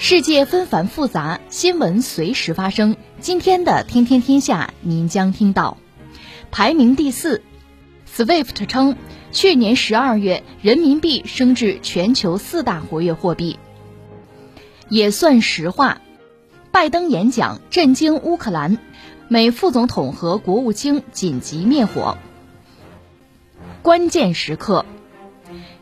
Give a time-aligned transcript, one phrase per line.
[0.00, 2.96] 世界纷繁复杂，新闻随时发生。
[3.18, 5.76] 今天的《天天天下》，您将听到：
[6.52, 7.42] 排名第四
[8.14, 8.96] ，SWIFT 称
[9.32, 13.58] 去年十二月人民币升至全球四大活跃货币。
[14.88, 16.00] 也算实话。
[16.70, 18.78] 拜登演讲震惊乌克兰，
[19.26, 22.16] 美副总统和国务卿紧急灭火。
[23.82, 24.86] 关键时刻，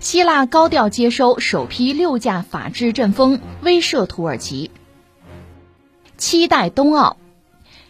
[0.06, 4.70] 希腊高调接收首批六架法制阵风，威慑土耳其。
[6.16, 7.16] 期待冬奥，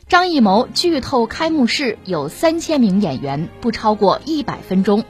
[0.08, 5.04] 张艺谋剧透开幕式有三千名演员，不超过一百分钟。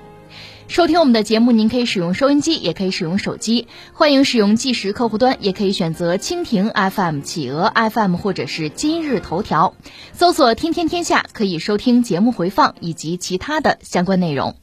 [0.67, 3.69] 收听我们的节目，您可以使用收音机，也可以使用手机。
[3.93, 9.75] 欢迎使用计时客户端，也可以选择蜻蜓 FM、企鹅 FM 或者是今日头条，
[10.13, 14.57] 搜索“天天天下”，可以收听节目回放以及其他的相关内容。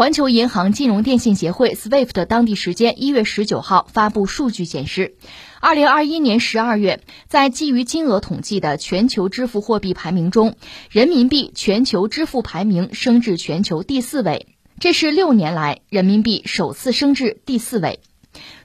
[0.00, 5.14] 环球银行金融电信协会 （SWIFT） 当地时间一月十九号发布数据显示，
[5.60, 10.56] 二零二一年十二月，在基于金额统计的全球支付货币排名中，
[10.88, 14.46] 人民币全球支付排名升至全球第四位，
[14.78, 18.00] 这是六年来人民币首次升至第四位。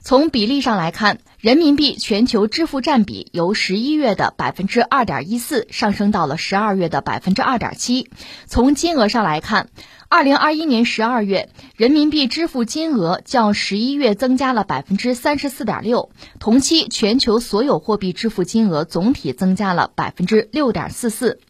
[0.00, 8.08] 从比例上来看，人民币全球支付占比由十一月的百分之二点一四上升到了十二月的百分之二点七。
[8.46, 9.68] 从金额上来看，
[10.08, 21.40] 二零二一年十二月，人民币支付金额较十一月增加了百分之三十四点六，同期全球所有货币支付金额总体增加了百分之六点四四。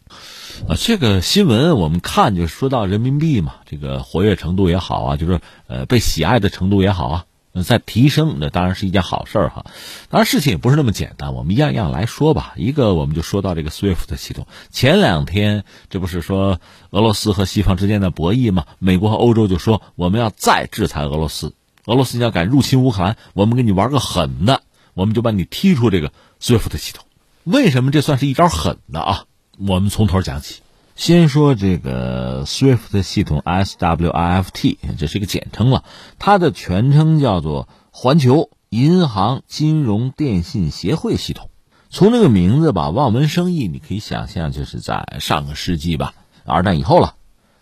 [0.68, 7.24] 啊，这个新闻我们看就说到人民币嘛，这个活跃程度也好啊，就是呃被喜爱的程度也好啊。
[7.62, 9.66] 在提升，那当然是一件好事儿哈。
[10.08, 12.54] 当然，事情也不是那么简单，我们一样一样来说吧。
[12.56, 14.46] 一个，我们就说到这个 SWIFT 系统。
[14.70, 18.66] 前两天，这不是说俄罗斯和西方之间的博弈吗？
[18.78, 21.54] 美国和欧洲就说我们要再制裁俄罗斯，
[21.86, 24.62] 俄罗斯要敢入侵乌克兰，我们给你玩个狠的，
[24.94, 27.04] 我们就把你踢出这个 SWIFT 系统。
[27.44, 29.24] 为什么这算是一招狠的啊？
[29.58, 30.60] 我们从头讲起。
[30.96, 35.84] 先说这个 SWIFT 系统，SWIFT，这是一个简称了，
[36.18, 41.50] 它的全称叫做环球银行金融电信协会系统。
[41.90, 46.14] 从这个名字吧，望文生义，你可以想象就是在上个世纪吧，
[46.46, 47.16] 二战以后了，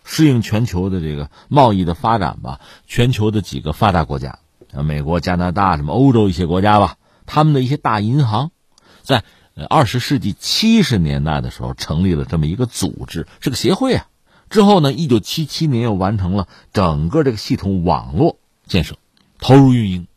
[0.05, 4.39] 适应全球的这个贸易的发展吧，全球的几个发达国家，
[4.71, 8.51] 美国、加拿大什么欧洲一些国家吧，他们的一些大银行，
[9.01, 9.25] 在。
[9.55, 14.07] 呃，二十世纪七十年代的时候成立了这么一个组织，是个协会啊。
[14.49, 18.97] 之后呢，一九七七年又完成了整个这个系统网络建设，
[19.39, 20.07] 投入运营。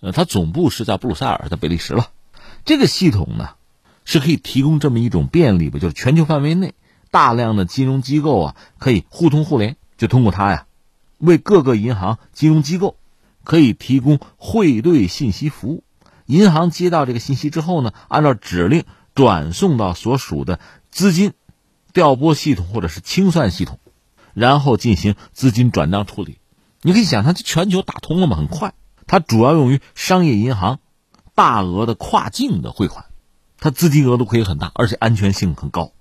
[0.00, 2.10] 呃，它总部是在布鲁塞尔，在比利时了。
[2.64, 3.50] 这个系统呢，
[4.04, 6.74] 是可以提供这么一种便利吧，就是全球范围内
[7.12, 10.66] 大量的金融机构啊，可以互通互联，就通过它呀，
[11.18, 12.96] 为各个银行金融机构
[13.44, 15.84] 可以提供汇兑信息服务。
[16.28, 18.84] 银行接到这个信息之后呢，按照指令
[19.14, 21.32] 转送到所属的资金
[21.94, 23.80] 调拨系统或者是清算系统，
[24.34, 26.38] 然后进行资金转账处理。
[26.82, 28.74] 你可以想，它全球打通了嘛，很快。
[29.06, 30.80] 它主要用于商业银行
[31.34, 33.06] 大额的跨境的汇款，
[33.58, 35.92] 它资金额度可以很大，而且安全性很高。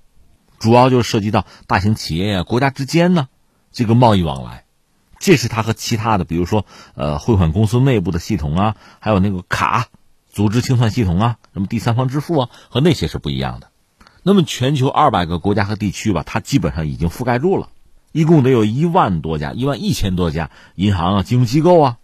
[0.60, 3.30] 主要就涉及到大型企业啊、国家之间呢
[3.72, 4.66] 这个贸易往来。
[5.20, 6.66] 这是它和其他的，比如说
[6.96, 9.88] 呃汇款公司内部的系统啊，还有那个卡。
[10.38, 13.72] 组织清算系统啊，什么第三方支付啊，和那些是不一样的。
[14.22, 17.72] 那么全球二百个国家和地区吧，它基本上已经覆盖住了，
[18.12, 21.98] 一共得有一万多家、一万一千多家银行啊、金融机构啊、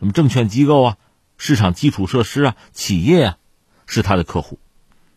[0.00, 0.96] 什么证券机构啊、
[1.38, 3.36] 市场基础设施啊、企业啊，
[3.86, 4.58] 是它的客户。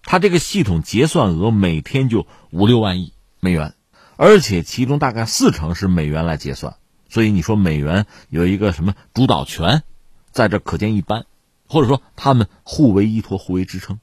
[0.04, 3.74] 它这个系统结算额每天就五六万亿美元，
[4.16, 6.76] 而且其中大概四成是美元来结算，
[7.10, 9.82] 所以你说美元有一个什么主导权，
[10.30, 11.26] 在这可见一斑。
[11.74, 14.00] 或者说，他们互为依托、互为支撑。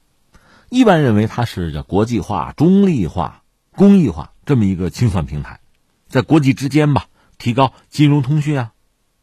[0.67, 3.43] 一般认为，它是叫国际化、中立化、
[3.77, 5.61] 公益化这么一个清算平台，
[6.09, 7.05] 在国际之间吧，
[7.37, 8.73] 提高金融通讯啊、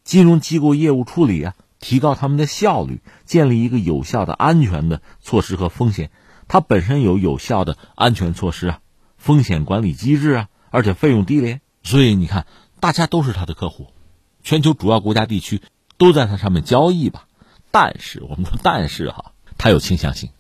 [0.03, 6.11] 金融机构业务处理啊，提高他们的效率，建立一个有效的、安全的措施和风险
[6.49, 8.81] 它本身有有效的安全措施啊，
[9.19, 12.47] 风险管理机制啊，而且费用低廉，所以你看，
[12.81, 13.89] 大家都是它的客户，
[14.43, 15.61] 全球主要国家地区
[15.99, 17.27] 都在它上面交易吧。
[17.80, 20.30] 但是我们说，但是哈，它有倾向性。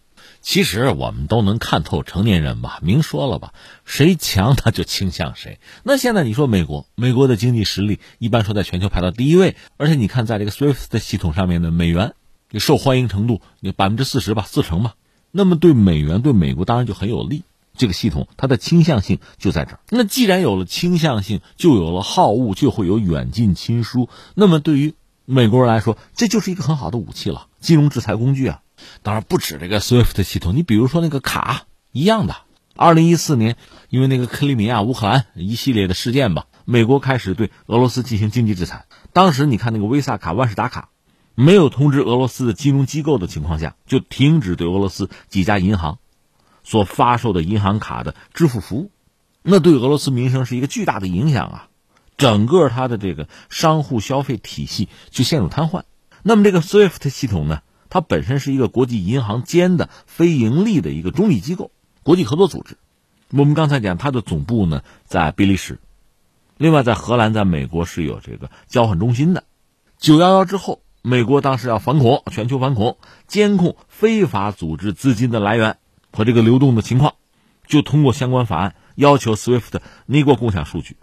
[0.40, 3.54] 其实我们都能看透成年人吧，明说了吧，
[3.84, 5.60] 谁强他就倾向谁。
[5.84, 12.14] 那现在你说美国，美国的经济实力一般说在全球排到第一位，而且你看在这个 SWIFT 系统上面的美元，
[12.50, 14.96] 你受欢迎程度有百分之四十吧，四成吧。
[15.30, 17.44] 那么对美元对美国当然就很有利。
[17.76, 19.80] 这个系统它的倾向性就在这儿。
[19.90, 24.08] 那既然有了倾向性，就有了好恶，就会有远近亲疏。
[24.34, 24.94] 那么对于
[25.30, 28.62] 美国人来说，这就是一个很好的武器了，金融制裁工具啊。
[29.02, 32.34] 当然不止这个 SWIFT 系统，你比如说那个卡一样的。
[32.74, 33.58] 二零一四年，
[33.90, 38.86] 因为那个克里米亚、乌克兰一系列的事件吧，美国开始对俄罗斯进行经济制裁。
[39.12, 40.88] 当时你看那个 Visa 卡、万事达卡，
[41.34, 45.98] 没有通知俄罗斯的金融机构的情况下，就停止对俄罗斯几家银行
[46.64, 48.90] 所发售的银行卡的支付服务，
[49.42, 51.68] 那对俄罗斯民生是一个巨大的影响啊！
[52.18, 55.84] 整个它的这个商户消费体系就陷入瘫痪。
[56.22, 57.62] 那么这个 SWIFT 系统呢？
[57.90, 61.70] 它本身是一个国际银行间的非盈利的一个中立机构，
[62.02, 62.76] 国际合作组织。
[63.30, 65.78] 我们刚才讲，它的总部呢在比利时，
[66.58, 69.44] 另外在荷兰、在美国是有这个交换中心的。
[69.96, 75.78] 九幺幺之后，美国当时要反恐，全球反恐，监控非法组织资金的来源
[76.12, 77.14] 和这个流动的情况，
[77.66, 80.96] 就通过相关法案要求 SWIFT 你给我共享数据。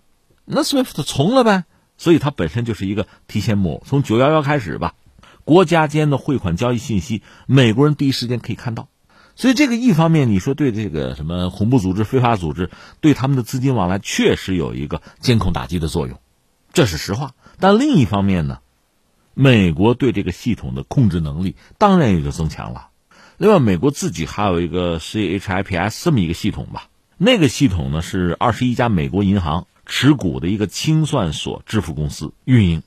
[0.45, 1.65] 那 SWIFT 从了呗，
[1.97, 3.83] 所以它本身就是一个提线木偶。
[3.85, 4.93] 从九幺幺开始吧。
[5.43, 8.87] 国家间的汇款交易信息，美国人第一时间可以看到，
[9.35, 16.19] 所以这个一方面你说对这个什么恐怖组织、非法组织对他们的资金往来确实有一个监控打击的作用，
[16.73, 17.35] 这是实话。
[17.59, 18.57] 但另一方面呢，
[19.35, 22.87] 美国对这个系统的控制能力当然也就增强了。
[23.37, 26.87] 另外，美国自己还有一个 CHIPS 这么一个系统吧，
[27.19, 32.83] 那个系统呢是二十一家美国银行持股的一个清算所支付公司运营，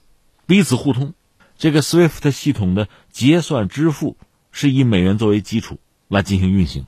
[0.47, 1.15] 彼此互通。
[1.57, 4.17] 这个 SWIFT 系统的结算支付
[4.53, 6.87] 是以美元作为基础来进行运行，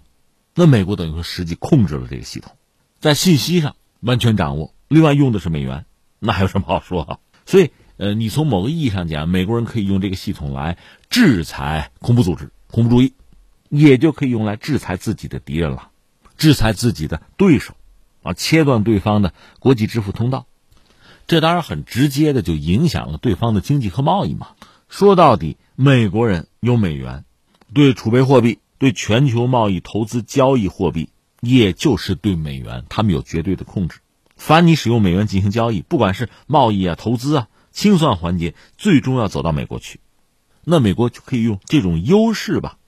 [0.55, 2.53] 那美国等于说实际控制了这个系统，
[3.01, 4.73] 在信息上完全掌握。
[4.87, 5.87] 另外用的是美元，
[6.19, 7.19] 那还有什么好说啊？
[7.47, 10.79] 所以，呃，你从某个意义上讲，美国人可以用这个系统来
[11.09, 13.15] 制裁恐怖组织、恐怖主义，
[13.69, 15.91] 也就可以用来制裁自己的敌人了，
[16.37, 17.75] 制裁自己的对手，
[18.23, 20.47] 啊，切断对方的国际支付通道。
[21.27, 24.49] 这当然很直接的就影响了对方的经济和贸易嘛。
[24.89, 27.25] 说到底，美国人有美元，
[27.73, 34.01] 对储备货币、对全球贸易投资交易货币，也就是对美元，他们有绝对的控制。
[34.37, 40.01] 凡你使用美元进行交易，不管是贸易啊、投资啊、清算环节，最终要走到美国去，
[40.65, 42.79] 那美国就可以用这种优势吧，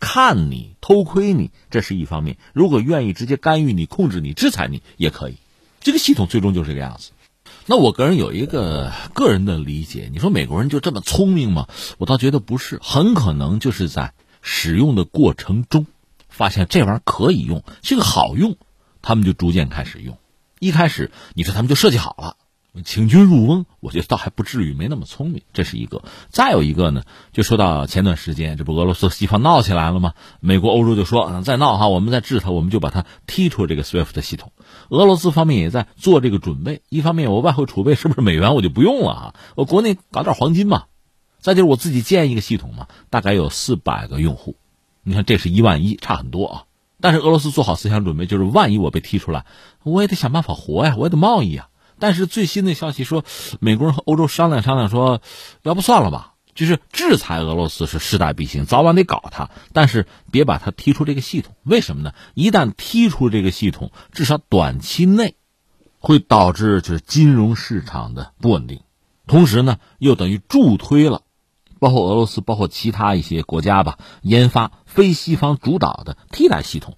[0.00, 5.36] 看你偷窥你，这是一方面；如果愿意直接干预你、控制你、制裁你，也可以。
[5.80, 7.10] 这个系统最终就是这个样子。
[7.66, 11.68] 那我个人有一个个人的理解，你说美国人就这么聪明吗？
[11.98, 15.86] 我倒觉得不是，很可能就是在使用的过程中，
[16.28, 18.56] 发现这玩意儿可以用，这个好用，
[19.02, 20.18] 他们就逐渐开始用。
[20.60, 22.36] 一开始你说他们就设计好了。
[22.84, 26.02] 请君入瓮，我觉得倒还不至于没那么聪明，这是一个。
[26.28, 30.14] 再有一个呢，就说到前段时间，这不俄罗斯西方闹起来了吗？
[30.40, 34.52] 美国、欧洲就说，嗯再闹哈，我们再治他，我们就把他踢出这个 SWIFT 系统。
[34.88, 39.34] 俄罗斯方面也在做这个准备，一方面我外汇储备是不是美元我就不用了啊？
[39.54, 40.84] 我国内搞点黄金嘛。
[41.40, 44.56] 再就是我自己建一个系统嘛，大概有四百个用户，
[45.04, 46.62] 你看这是一万一，差很多啊。
[47.00, 49.46] 但是俄罗斯做好思想准备，就是万一我被踢出来，
[49.84, 51.67] 我也得想办法活呀，我也得贸易呀。
[51.98, 53.24] 但是最新的消息说，
[53.60, 55.20] 美国人和欧洲商量商量说，
[55.62, 61.54] 要不算了吧，就是制裁俄罗斯是势在必行，早晚得搞它，但是别把它踢出这个系统。
[61.62, 62.12] 为什么呢？
[62.34, 65.36] 一旦踢出这个系统，至少短期内
[65.98, 68.80] 会导致就是金融市场的不稳定，
[69.26, 71.22] 同时呢，又等于助推了，
[71.80, 76.96] 包括俄罗斯，包括其他一些国家吧，研发非西方主导的替代系统。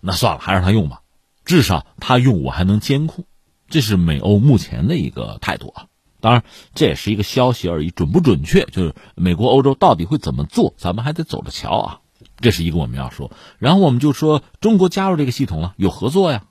[0.00, 1.02] 那算了，还让他用吧，
[1.44, 3.24] 至少他用我还能监控。
[3.68, 5.86] 这是美欧目前的一个态度啊，
[6.20, 6.42] 当然
[6.74, 12.00] 这也是一个消息而已，准不准确，就是美国、欧洲到底会怎么做，咱们还得走着瞧啊。
[12.40, 16.44] 这是一个我们要说，然后我们就说中国加入这个系统了，有合作呀。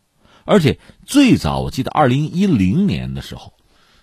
[0.45, 3.53] 而且最早我记得二零一零年的时候，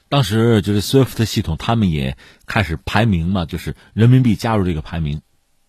[0.09, 2.17] 当时就是 SWIFT 系统，他们也
[2.47, 5.23] 开始排名嘛，就是人民币加入这个排名，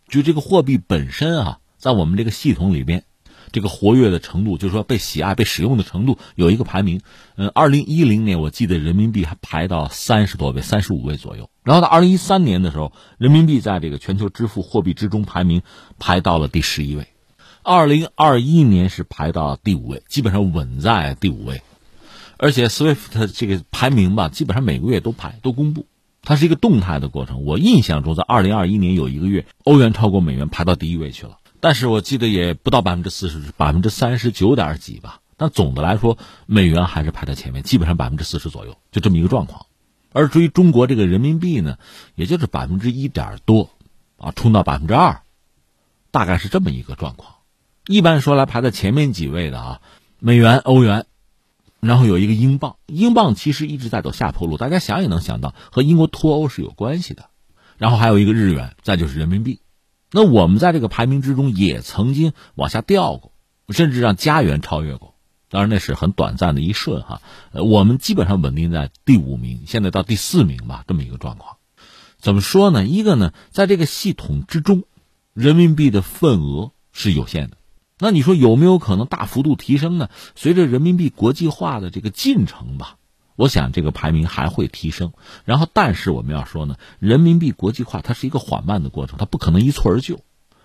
[0.07, 3.03] 就这个货币本身啊，在我们这个系统里边。
[3.55, 7.00] 这个活跃的程度，就是说被喜爱、被使用的程度有一个排名。
[7.38, 11.50] 嗯，二零一零年我记得人民币还排到三十多位、三十五位左右。
[11.63, 15.62] 然后到二零一三年的时候，人民币在这个全球支付货币之中排名
[15.97, 17.07] 排到了第十一位。
[17.63, 21.62] 二零二一年是排到第五位，基本上稳在第五位。
[22.35, 25.85] 而且 SWIFT 这个排名吧，基本上每个月都排都公布，
[26.21, 27.45] 它是一个动态的过程。
[27.45, 31.38] 我印象中，在二零二一年有一个月，欧元超过美元，排到第一位去了。
[31.65, 35.19] 但是我记得也不到百分之四十，百分之三十九点几吧。
[35.36, 39.65] 但总的来说，美元还是排在前面，基本上百分之四十左右，就这么一个状况。
[40.13, 41.79] 而至于中国这个人民币呢，
[42.13, 43.72] 也就是百分之一点多，
[44.17, 45.24] 啊，冲到百分之二，
[46.12, 47.34] 大概是这么一个状况。
[47.88, 49.81] 一般说来，排在前面几位的啊，
[50.19, 51.07] 美元、欧元。
[51.79, 57.31] 然后有一个英镑，英镑其实一直在走下坡路，大家想也能想到和英国脱欧是有关系的。
[57.77, 59.62] 然后还有一个日元，再就是人民币。
[60.12, 63.31] 那我们在这个排名之中也曾经往下掉过，
[63.69, 65.15] 甚至让家园超越过。
[65.50, 67.21] 当然那是很短暂的一瞬哈。
[67.51, 71.57] 呃，我们基本上稳定在第五名，现在到第四名吧，这么一个状况。
[72.17, 72.85] 怎么说呢？
[72.85, 74.83] 一个呢，在这个系统之中，
[75.33, 77.57] 人民币的份额是有限的。
[78.00, 80.09] 那你说有没有可能大幅度提升呢？
[80.35, 82.97] 随着人民币国际化的这个进程吧，
[83.36, 85.13] 我想这个排名还会提升。
[85.44, 90.20] 然后，但是我们要说呢，人民币国际化它是一个缓慢的过程，它不可能一蹴而就。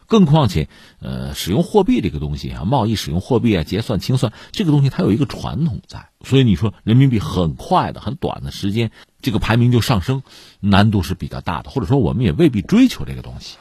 [0.07, 0.69] 更况且，
[1.01, 6.09] 呃，使用货币这个东西啊，贸易使用货币啊，结算清算这个东西，它有一个传统在。
[6.25, 8.91] 所以你说人民币很快的、很短的时间，
[9.23, 10.23] 这个排名就上升，
[10.59, 11.71] 难度是比较大的。
[11.71, 13.57] 或者说，我们也未必追求这个东西。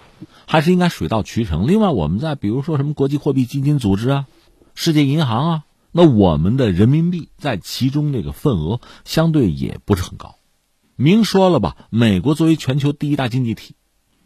[0.47, 1.67] 还是应该水到渠成。
[1.67, 4.25] 另外，我们在比如说什么国际货币基金组织啊、
[4.73, 10.35] 世界银行啊，那我们的人民币在其中这个份额相对也不是很高。
[10.95, 13.75] 明说了吧，美国作为全球第一大经济体，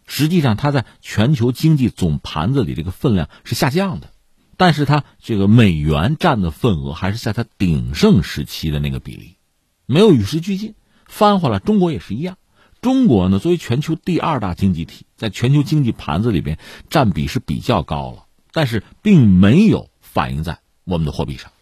[0.05, 4.10] 实际上它在全球经济总盘子里这个分量是下降的，
[4.58, 9.38] 但是它这个美元占的份额还是在它鼎盛时期的那个比例，
[9.86, 10.75] 没有与时俱进。
[11.05, 12.38] 翻回来，中国也是一样。
[12.82, 16.58] 中国呢，作为全球第二大经济体，在全球经济盘子里边
[16.89, 21.52] 占比是比较高了，但是并没有反映在我们的货币上，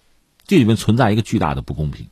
[0.51, 2.10] 这里面存在一个巨大的不公平。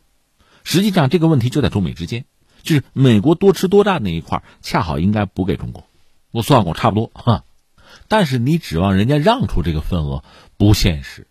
[0.63, 2.23] 实际上，这个问题就在中美之间，
[2.63, 5.83] 就是美国多吃多占那一块，恰好应该补给中国。
[6.31, 7.43] 我算过，差不多哈。
[8.07, 10.23] 但是你指望人家让出这个份额，
[10.55, 11.27] 不现实。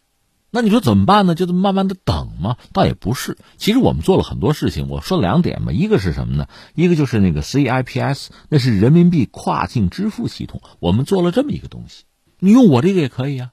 [0.51, 1.35] 那你说怎么办呢？
[1.35, 2.59] 就这么慢慢的等吗？
[2.75, 3.39] 倒也不是。
[3.57, 4.91] 其实我们做了很多事情。
[4.91, 6.47] 我说两点吧，一个是什么呢？
[6.75, 10.61] 一个就是那个 CIPS，那是人民币跨境支付系统。
[10.79, 12.05] 我们做了这么一个东西，
[12.39, 13.53] 你用我这个也可以啊。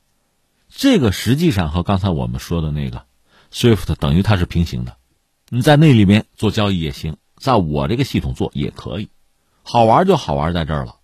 [0.77, 3.05] 这个实际上和刚才我们说的那个
[3.55, 4.97] SWIFT 等于它是平行的。
[5.47, 9.07] 你在那里面做交易也行，在我这个系统做也可以。
[9.63, 10.97] 好玩就好玩在这儿了。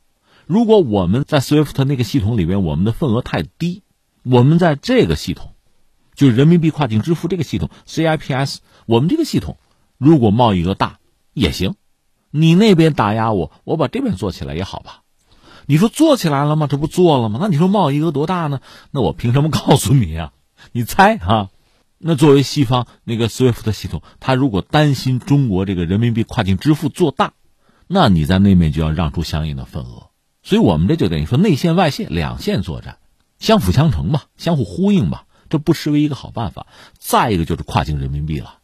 [0.47, 3.83] 如果我们在 SWIFT 那个系统里边，我们的份额太低，
[4.23, 5.53] 我们在这个系统。
[6.13, 9.57] 就是人民币跨境支付这个系统，CIPS，我们这个系统，
[9.97, 10.99] 如果贸易额大
[11.33, 11.75] 也行，
[12.31, 15.03] 你那边打压我，我把这边做起来也好吧？
[15.67, 16.67] 你说做起来了吗？
[16.67, 17.39] 这不做了吗？
[17.41, 18.59] 那你说贸易额多大呢？
[18.91, 20.33] 那我凭什么告诉你啊？
[20.73, 21.49] 你猜啊？
[22.03, 27.33] 那作为西方那个 SWIFT 系统，他如果担心中国这个人民币跨境支付做大，
[27.87, 30.09] 那你在那面就要让出相应的份额。
[30.41, 32.97] 所以我们这就等于说内线外线两线作战，
[33.37, 35.25] 相辅相成吧，相互呼应吧。
[35.47, 36.65] 这不失为一个好办法。
[36.97, 38.55] 再一个就是跨境人民币了，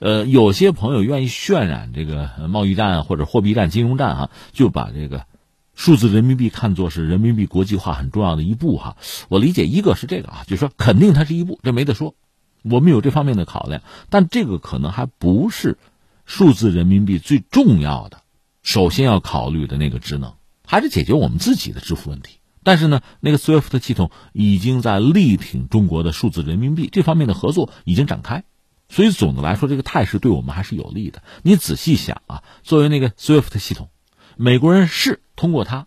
[0.00, 5.26] 呃，有些朋友愿意渲染这个贸易战或者货币战、金融战哈，就把这个
[5.74, 8.96] 数字人民币看作是人民币国际化很重要的一步哈。
[9.28, 12.14] 我理解一个是这个啊，就是说肯定它是一步，这没得说，
[12.62, 13.82] 我们有这方面的考量。
[14.08, 15.78] 但这个可能还不是
[16.24, 18.22] 数字人民币最重要的，
[18.62, 20.34] 首先要考虑的那个职能，
[20.66, 22.38] 还是解决我们自己的支付问题。
[22.62, 28.44] 但是呢，那个 SWIFT 系统已经在力挺中国的数字人民币这方面的合作已经展开，
[28.90, 31.22] 所以总的来说，这个态势对我们还是有利的。
[31.42, 33.88] 你仔细想啊，作为那个 SWIFT 系统，
[34.36, 35.86] 美国人是通过它，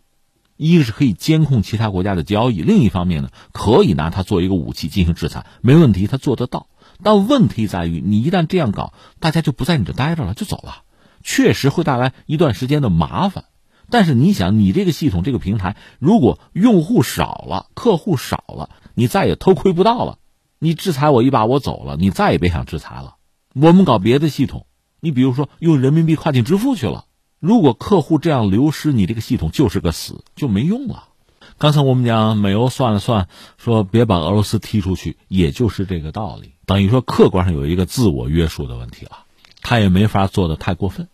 [0.57, 6.67] 一个是可以监控其他国家的交易，另一方面呢，可以拿它做一个武器进行制裁，没问题，他做得到。
[7.01, 10.83] 但问题在于，你一旦这样搞，大家就不在你这待着了，就走了，
[11.24, 13.45] 确实会带来一段时间的麻烦。
[13.89, 20.19] 但是你想，你这个系统、这个平台，如果用户少了、客户少了，你再也偷窥不到了。
[20.60, 23.15] 你制裁我一把，我走了，你再也别想制裁了。
[23.53, 24.65] 我们搞别的系统，
[25.01, 27.05] 你比如说用人民币跨境支付去了，
[27.43, 31.09] 如果客户这样流失，你这个系统就是个死，就没用了。
[31.57, 36.53] 刚才我们讲美欧算了算，说别把俄罗斯踢出去，也就是这个道理。
[36.65, 39.25] 等于说客观上有一个自我约束的问题了，
[39.62, 41.09] 他也没法做的太过分。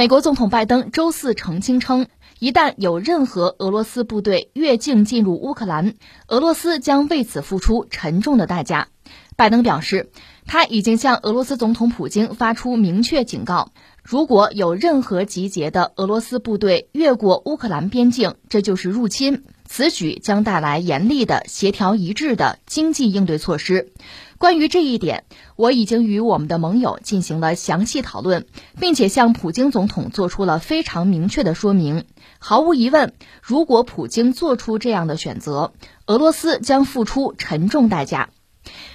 [0.00, 2.06] 美国总统拜登周四澄清称，
[2.38, 5.92] 一旦有任何俄罗斯部队越境进入乌克兰，
[6.26, 8.88] 俄罗斯将为此付出沉重的代价。
[9.36, 10.10] 拜登表示，
[10.46, 19.44] 他已经向俄罗斯总统普京发出明确警告：如果有任何集结的俄罗斯部队越过乌克兰边境，这就是入侵。
[19.72, 23.92] 此举将带来严厉的、协调一致的经济应对措施。
[24.36, 25.22] 关于这一点，
[25.54, 28.46] 我已经与我们的盟友进行了详细讨论，
[28.80, 32.04] 并且向普京总统做出了非常明确的说明。
[32.40, 35.72] 毫无疑问，如果普京做出这样的选择，
[36.06, 38.30] 俄罗斯将付出沉重代价。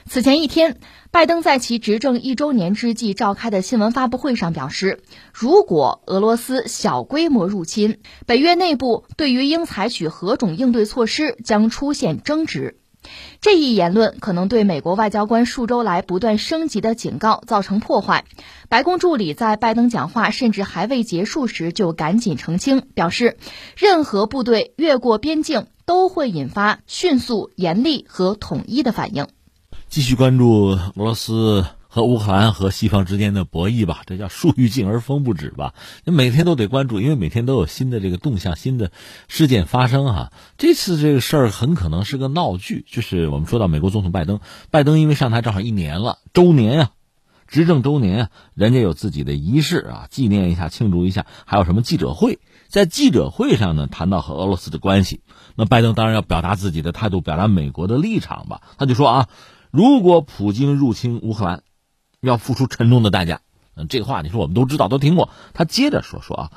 [0.08, 0.80] 此前一天，
[1.12, 5.02] 拜登在其执政一周年之际召开的新闻发布会上表示，
[5.34, 12.78] 如果俄罗斯小规模入侵，北约内部对于应采取何种应对措施将出现争执。
[13.40, 18.26] 这一言论可能对美国外交官数周来不断升级的警告造成破坏。
[18.68, 23.38] 白宫助理在拜登讲话甚至还未结束时就赶紧澄清，表示，
[23.78, 29.28] 任何部队越过边境都会引发迅速、严厉和统一的反应。
[29.96, 35.74] 继续关注俄罗斯和乌克兰和西方之间的博弈吧，这叫树欲静而风不止吧？
[36.04, 38.92] 你每天都得关注，因为每天都有新的这个动向、新的
[39.30, 40.34] 事件发生哈。
[40.58, 46.92] 这次这个事儿很可能是个闹剧，就是我们说到美国总统拜登，拜登因为上台正好一年了，周年呀，
[47.48, 55.22] 执政周年啊，人家有自己的仪式啊，纪念一下、庆祝一下，还有什么记者会，在记者会上呢谈到和俄罗斯的关系，
[55.56, 59.30] 那拜登当然要表达自己的态度，表达美国的立场吧，他就说啊。
[59.76, 61.62] 如果普京入侵乌克兰，
[62.22, 63.42] 要付出沉重的代价。
[63.76, 65.28] 嗯，这话你说我们都知道，都听过。
[65.54, 66.52] 他接着说说啊，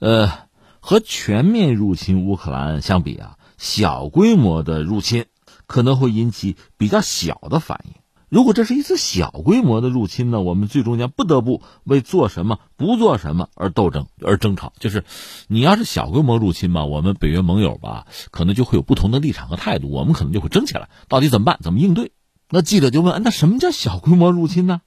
[0.00, 0.32] 呃，
[0.80, 5.26] 和全面入侵乌克兰相比啊，小规模的入侵
[5.68, 7.92] 可能会引起比较小的反应。
[8.28, 14.72] 如果这是一次小规模的入侵呢，我们最终将不得不为做什么、不做什么而斗争、而争吵。
[14.80, 15.04] 就是
[15.46, 21.60] 你要是小规模入侵吧，我们北约盟友吧，可能就会有不同的立场和态度，我们可能就会争起来，到底怎么办？
[21.62, 22.10] 怎么应对？
[22.50, 24.80] 那记者就问：“那什么叫小规模入侵呢？”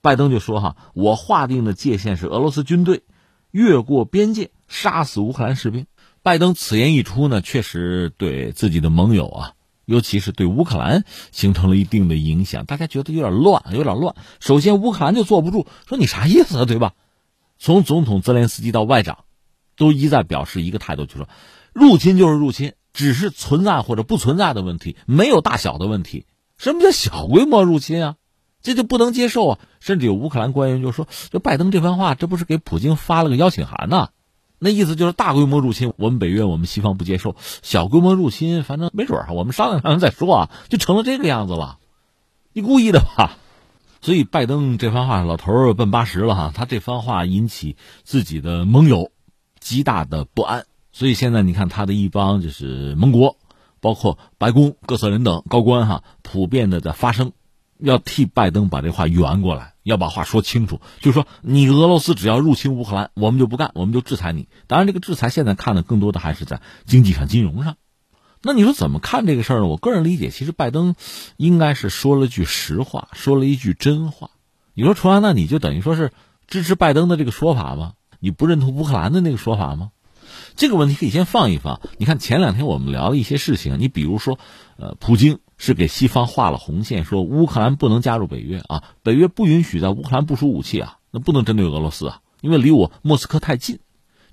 [0.00, 3.02] 拜登就说：“哈，我划定的界限是俄罗斯军队
[3.50, 5.86] 越过边界杀死乌克兰士兵。”
[6.22, 9.52] 拜登此言一出呢，确实对自己的盟友啊，
[9.84, 12.64] 尤其是对乌克兰形成了一定的影响。
[12.64, 14.14] 大家觉得有点乱，有点乱。
[14.40, 16.94] 首先，乌克兰就坐不住，说你啥意思啊，对吧？
[17.58, 19.24] 从总统泽连斯基到外长，
[19.76, 21.28] 都一再表示一个态度，就说
[21.72, 26.26] 入侵就是入侵，只是存在或者不存在的问题，没有大小的问题。
[26.62, 28.14] 什么叫小规模入侵啊？
[28.62, 29.58] 这就不能接受啊！
[29.80, 34.10] 甚至有乌克兰官员就说：“这拜登这番话，这不是给普京发了个邀请函呐？
[34.60, 41.80] 那意思就是大规模入侵，我们北约、我们西方不接受；小规模入侵，反正没准儿，我们商量商量再说啊，就成了这个样子了。
[42.52, 43.38] 你故意的吧？
[44.00, 49.10] 所以拜登这番话，老头儿奔八十了哈，他这番话引起自己的盟友
[49.58, 50.66] 极大的不安。
[50.92, 53.36] 所以现在你看，他的一帮就是盟国。
[53.82, 57.32] 包括白宫各色人等高官哈，普遍的在发声，
[57.78, 60.80] 要替拜登把这话圆过来，要把话说清楚。
[61.00, 64.48] 就是说，你俄罗斯只要入侵乌克兰，我们就不干，我们就制裁你。
[64.68, 67.76] 当然，这个制裁现在看的更多的还是在经济上、金融上。
[68.40, 69.66] 那你说怎么看这个事儿呢？
[69.66, 70.94] 我个人理解，其实拜登
[71.36, 74.30] 应该是说了句实话，说了一句真话。
[74.74, 76.12] 你说，除了那你就等于说是
[76.46, 77.94] 支持拜登的这个说法吗？
[78.20, 79.90] 你不认同乌克兰的那个说法吗？
[80.56, 81.80] 这个问题可以先放一放。
[81.98, 84.38] 你看前两天我们聊了一些事情，你比如说，
[84.76, 93.78] 呃，普京是给西方画了红线，说乌克兰不能加入北约啊，北约不允许在乌克兰部署武器啊，那不能针对俄罗斯啊，因为离我莫斯科太近，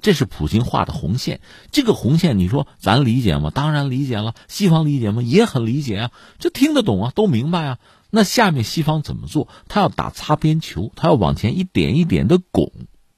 [0.01, 1.41] 这是普京画的红线。
[1.71, 3.51] 这个红线，你说咱理解吗？
[3.53, 4.33] 当然理解了。
[4.47, 5.21] 西方理解吗？
[5.21, 7.77] 也很理解啊，这听得懂啊，都明白啊。
[8.11, 9.47] 那下面西方怎么做？
[9.67, 12.71] 他要打擦边球，他要往前一点一点的拱。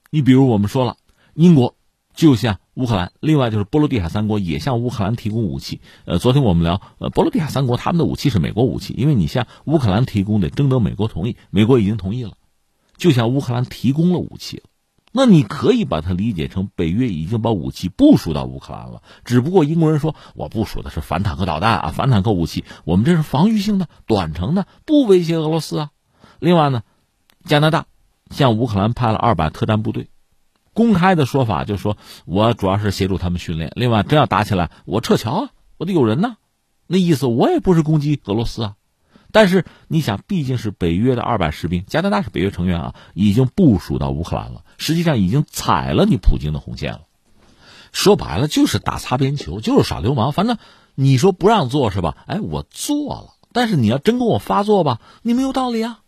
[0.09, 0.97] 你比如我们说了，
[1.33, 1.75] 英国。
[2.13, 5.81] 就像乌克兰，另外就是波罗的海三国也向乌克兰提供武器。
[6.05, 12.33] 呃，昨天我们聊，呃，波罗的海三国他们的武器是美国武器，因为你向乌克兰提供得征得美国同意，美国已经同意了，
[12.97, 14.63] 就向乌克兰提供了武器了。
[15.13, 25.89] 那你可以把它理解成北约已经把武器部署到乌克兰了，只不过英国人说我部署的是反坦克导弹啊，反坦克武器，我们这是防御性的、短程的，不威胁俄罗斯啊。
[26.39, 26.83] 另外呢，
[27.43, 27.87] 加拿大
[28.29, 30.10] 向乌克兰派了二百特战部队。
[30.73, 33.71] 公开的说法就是说，我主要是协助他们训练。
[33.75, 36.37] 另外，真要打起来，我撤侨啊，我得有人呐。
[36.87, 38.75] 那意思，我也不是攻击俄罗斯啊。
[39.33, 47.01] 但是你想，毕竟是北约的二百士兵，加拿大是北约成员啊，已经部署到乌克兰了，实际上已经踩了你普京的红线了。
[47.93, 50.31] 说白了，就是打擦边球，就是耍流氓。
[50.33, 50.57] 反正
[50.95, 52.17] 你说不让做是吧？
[52.27, 53.33] 哎，我做了。
[53.53, 55.99] 但是你要真跟我发作吧，你没有道理啊，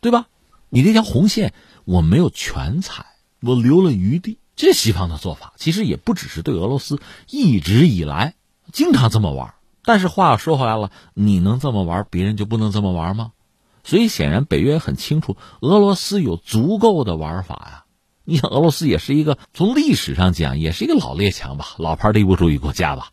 [0.00, 0.26] 对吧？
[0.68, 3.06] 你这条红线我没有全踩。
[3.44, 8.34] 我留了余地，这西方的做法其实也不只是对俄罗斯，一直以来
[8.72, 9.54] 经常这么玩。
[9.84, 13.32] 但是话又说回来了，你能这么玩，别人就不能这么玩吗？
[13.82, 17.84] 所以显然北约很清楚，俄罗斯有足够的玩法呀。
[18.24, 23.10] 你想，俄罗斯也是一个从历史上讲也是一个老列强吧，老牌帝国主义国家吧。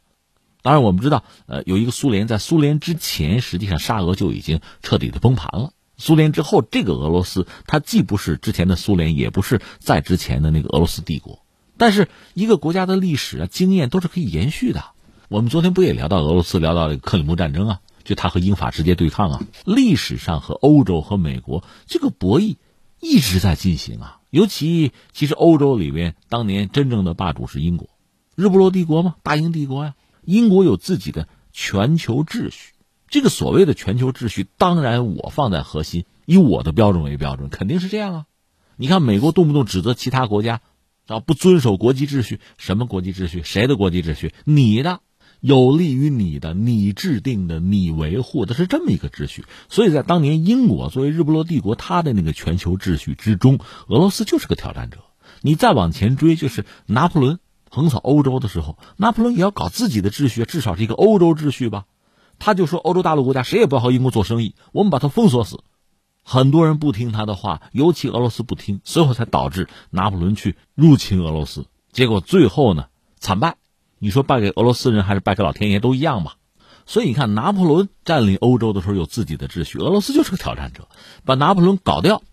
[0.61, 5.73] 当然，我们知道，呃，有一个苏联，在苏联之前，实际上沙俄就已经彻底的崩盘了。
[6.01, 11.45] 苏联之后，这个俄罗斯，它既不是之前的苏联，也不是在之前的那个俄罗斯帝国。
[11.77, 14.83] 但是，一个国家的历史啊，经验都是可以延续的。
[15.29, 17.81] 我们昨天不也聊到俄罗斯，聊到这个克里木战争啊？
[18.03, 22.55] 就他和英法直接对抗啊，历史上和欧洲和美国这个博弈
[22.99, 24.19] 一直在进行啊。
[24.31, 27.89] 尤其其实欧洲里边，当年真正的霸主是英国，
[28.35, 29.93] 日不落帝国嘛，大英帝国呀。
[30.23, 32.70] 英国有自己的全球秩序，
[33.11, 38.25] 这个所谓的全球秩序，当然我放在核心，以我的标准为标准，肯定是这样啊。
[38.77, 40.61] 你看美国动不动指责其他国家
[41.07, 43.43] 啊不遵守国际秩序，什么国际秩序？
[43.43, 44.33] 谁的国际秩序？
[44.45, 45.01] 你的。
[45.41, 49.43] 有利于你的，你制定的，你维护的是这么一个秩序。
[49.69, 54.99] 所以在当年，英国作为日不落帝国，它的那个全球秩序之中，俄罗斯就是个挑战者。
[55.41, 57.39] 你再往前追，就是拿破仑
[57.71, 61.85] 横扫欧洲的时候，拿破仑也要搞自己的秩序，至少是一个欧洲秩序吧。
[62.43, 65.59] 他就说，欧洲大陆国家谁也不要和英国做生意，我们把它封锁死。
[66.23, 72.87] 很多人不听他的话，尤其俄罗斯不听，最后才导致拿破仑去入侵俄罗斯，结果最后呢
[73.19, 73.57] 惨败。
[73.99, 76.37] 你说败给俄罗斯人还是败给老天爷都一样吧，
[76.87, 80.87] 所以你看拿破仑占领欧洲的时候有自己的秩序，俄罗斯就是个挑战者，
[81.23, 82.23] 把拿破仑搞掉，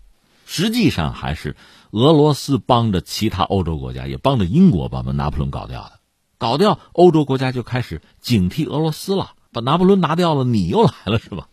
[0.47, 1.55] 实际上还是
[1.91, 5.99] 俄罗斯帮着其他欧洲国家，也帮着英国把拿破仑搞掉的，
[6.39, 11.47] 搞掉欧洲国家就开始警惕俄罗斯了，把拿破仑拿掉了，你又来了是吧？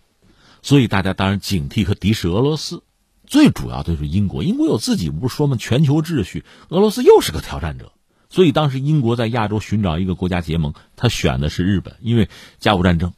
[0.63, 2.83] 所以大家当然警惕和敌视俄罗斯，
[3.27, 5.57] 最主要就是英国，英国有自己不是说吗？
[5.59, 7.93] 全球秩序，俄罗斯又是个挑战者。
[8.29, 12.29] 所以当时英国在亚洲寻找一个国家结盟，他选的是日本，因为
[12.59, 13.13] 甲午战争，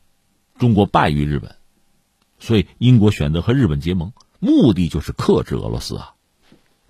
[0.59, 1.57] 中国败于日本，
[2.39, 6.15] 所以英国选择和日本结盟，目的就是克制俄罗斯啊。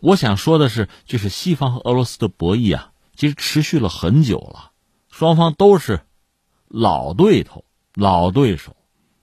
[0.01, 4.73] 我想说的是，就是西方和俄罗斯的博弈啊，其实持续了很久了，
[5.11, 6.01] 双方都是
[6.67, 7.65] 老对头、
[7.99, 8.77] 老对手，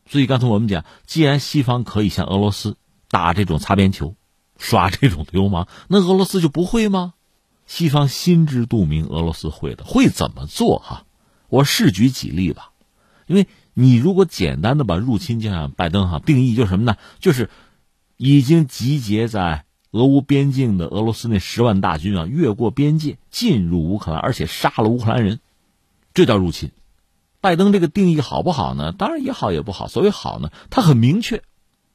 [0.05, 2.75] 所以刚才我们讲，既然西方可以向俄罗斯
[3.09, 4.15] 打这种擦边球、
[4.57, 7.13] 耍这种流氓，那俄罗斯就不会吗？
[7.65, 10.79] 西方心知肚明，俄罗斯会的，会怎么做？
[10.79, 11.05] 哈，
[11.47, 12.71] 我试举几例吧。
[13.27, 16.97] 因为你如果简单的把入侵就像拜登哈定义就是什么呢？
[17.19, 17.49] 就是
[18.17, 25.39] 已经集结在俄乌边境的俄罗斯那十万大军啊，越过边界进入乌克兰，而且杀了乌克兰人，
[26.13, 26.71] 这叫入侵。
[27.45, 28.91] 拜登这个定义好不好呢？
[28.91, 29.87] 当然也好也不好。
[29.87, 31.43] 所谓好呢，他很明确，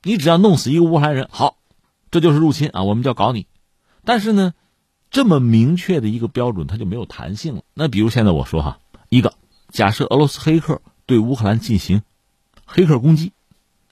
[0.05, 1.57] 你只要弄死一个乌克兰人，好，
[2.13, 3.49] 这就是入侵啊，我们就要搞你。
[4.05, 4.55] 但是呢？
[5.11, 7.63] 这么明确的一个标准，它就没有弹性了。
[7.75, 9.35] 那比如现在我说哈，一个
[9.69, 12.03] 假设俄罗斯黑客对乌克兰进行
[12.65, 13.33] 黑客攻击，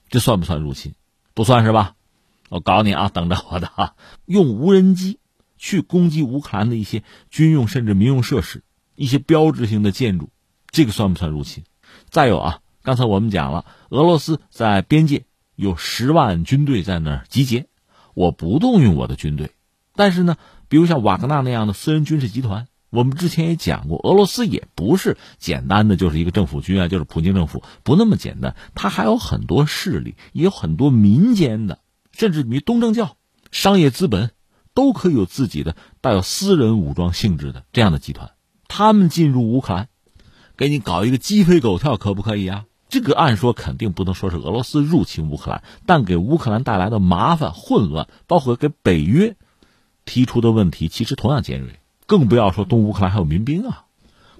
[0.09, 0.93] 这算不算入侵？
[1.33, 1.95] 不算是吧？
[2.47, 3.95] 我搞你啊，等着我的啊！
[4.25, 5.19] 用无人机
[5.57, 8.63] 去攻击乌克兰的一些军用甚至民用设施、
[8.95, 10.29] 一些标志性的建筑，
[10.71, 11.63] 这个算不算入侵？
[12.09, 17.67] 再有啊，刚才我们讲了，俄罗斯在边界有十万军队在那儿集结，
[18.13, 19.51] 我不动用我的军队，
[19.95, 20.37] 但是呢？
[20.67, 31.79] 比如像瓦格纳那样的私人军事集团，我们之前也讲过，俄罗斯也不是简单的就是一个政府军啊，就是普京政府不那么简单，它还有很多势力，也有很多民间的，
[32.11, 33.17] 甚至于东正教、
[33.51, 34.29] 商业资本，
[34.75, 38.29] 都可以有自己的带有私人武装性质的这样的集团。
[38.67, 39.88] 他们进入乌克兰，
[40.59, 42.65] 给你搞一个鸡飞狗跳，可不可以啊？
[42.89, 49.37] 这个按说肯定不能说是俄罗斯入侵乌克兰，但给乌克兰带来的麻烦、混乱，包括给北约。
[50.03, 53.85] 提出的问题其实同样尖锐，更不要说东乌克兰还有民兵啊。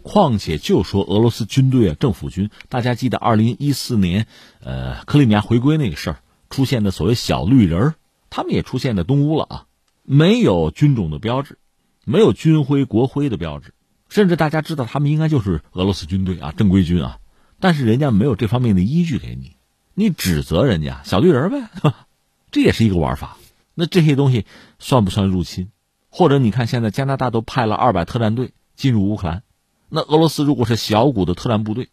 [0.01, 4.27] 况且就说俄罗斯军队啊，政府军，大家记得二零一四年，
[4.60, 7.95] 呃，克里米亚回归那个事儿出现的所谓小绿人儿，
[8.29, 9.65] 他们也出现在东乌了啊，
[10.03, 11.58] 没有军种的标志，
[12.03, 13.73] 没有军徽国徽的标志，
[14.10, 17.19] 甚至大家知道他们应该就是俄罗斯军队啊，正规军啊，
[17.60, 19.56] 但是人家没有这方面的依据给你，
[19.93, 21.69] 你指责人家小绿人呗，
[22.52, 23.38] 这也是一个玩法。
[23.76, 24.45] 那这些东西
[24.80, 25.69] 算不算入侵？
[26.10, 29.43] 或者你看，现在加拿大都派了二百特战队进入乌克兰，
[29.89, 31.89] 那俄罗斯如果是小股的特战部队，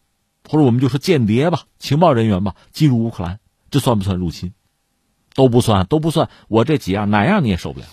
[0.49, 4.53] 或者我们就说间谍吧、情报人员吧，进入乌克兰，这算不算入侵？
[5.35, 6.29] 都不算，都不算。
[6.47, 7.85] 我这几样哪样你也受不了。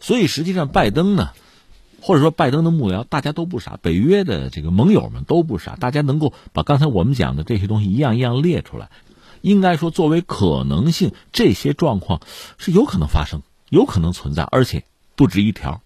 [0.00, 1.32] 所以实际上，拜登呢，
[2.00, 8.90] 或者说拜登的幕僚，大家都不傻，北约的这个盟友们都不傻，大家能够把刚才我们讲的这些东西一样一样列出来。
[9.40, 12.20] 应该说，作为可能性，这些状况
[12.56, 14.84] 是有可能发生，有可能存在，而且
[15.14, 15.80] 不止一条，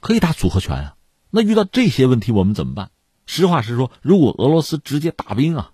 [0.00, 0.94] 可以打组合拳啊！
[1.30, 2.90] 那遇到这些问题，我们怎么办？
[3.24, 5.70] 实话实说，如果俄罗斯直接大兵啊、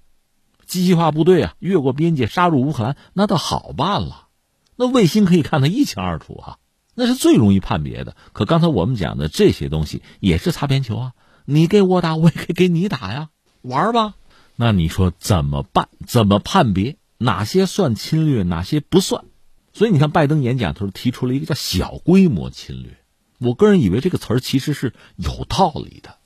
[0.67, 4.29] 机械化部队啊越过边界杀入乌克兰，那倒好办了，
[4.77, 6.59] 那卫星可以看得一清二楚啊，
[6.97, 8.17] 那是最容易判别的。
[8.33, 11.13] 可刚才我们讲的这些东西也是擦边球啊，
[11.45, 13.29] 你给我打，我也可以给你打呀，
[13.63, 14.15] 玩吧。
[14.57, 15.89] 那你说怎么办？
[16.07, 19.25] 怎么判别哪些算侵略，哪些不算？
[19.73, 22.97] 所以你看，拜登演讲的时候提出了一个叫“小规模侵略”。
[23.39, 26.17] 我个人以为这个词儿其实是有道理的，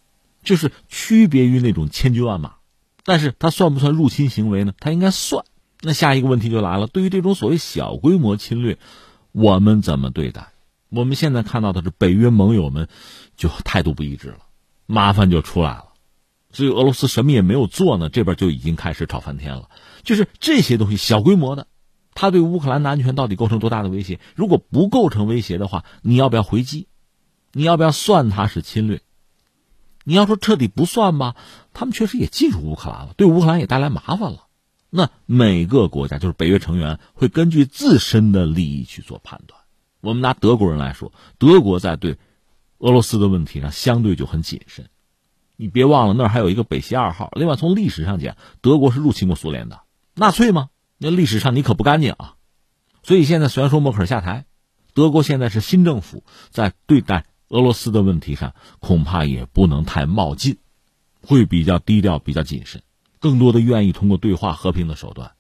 [0.45, 2.55] 就是区别于那种千军万马。
[3.03, 4.73] 但是它算不算入侵行为呢？
[4.79, 5.45] 它应该算。
[5.81, 8.79] 那下一个问题就来了：对于这种所谓小规模侵略，
[9.33, 10.53] 我们怎么对待？
[10.91, 12.89] 我们现在看到的是北约盟友们
[13.37, 14.39] 就态度不一致了，
[14.87, 15.85] 麻烦就出来了。
[16.53, 19.71] 所以俄罗斯什么也没有做呢，这边就已经开始吵翻天了。
[20.03, 21.69] 就是这些东西小规模的，
[22.13, 24.19] 它对乌克兰的安全到底构成多大的威胁？
[24.35, 26.89] 如果不构成威胁的话，你要不要回击？
[27.53, 29.01] 你要不要算它是侵略？
[30.03, 31.37] 你要说彻底不算吧，
[31.73, 34.47] 他们确实也进入乌克兰了，对乌克兰也带来麻烦了。
[34.89, 39.60] 那每个国家就是北约成员会根据自身的利益去做判断。
[40.01, 42.19] 我们拿德国人来说，德国在对
[42.79, 44.89] 俄罗斯的问题上相对就很谨慎。
[45.57, 47.31] 你别忘了，那儿还有一个北溪二号。
[47.37, 49.83] 另外，从历史上讲，德国是入侵过苏联的，
[50.15, 50.71] 纳粹吗？
[50.97, 52.37] 那历史上你可不干净啊。
[53.03, 54.47] 所以现在虽然说默克尔下台，
[54.95, 60.57] 德国现在是新政府，在对待俄罗斯的问题上，恐怕也不能太冒进，
[61.23, 62.83] 会比较低调、比较谨慎，
[63.19, 65.33] 更多的愿意通过对话、和平的手段。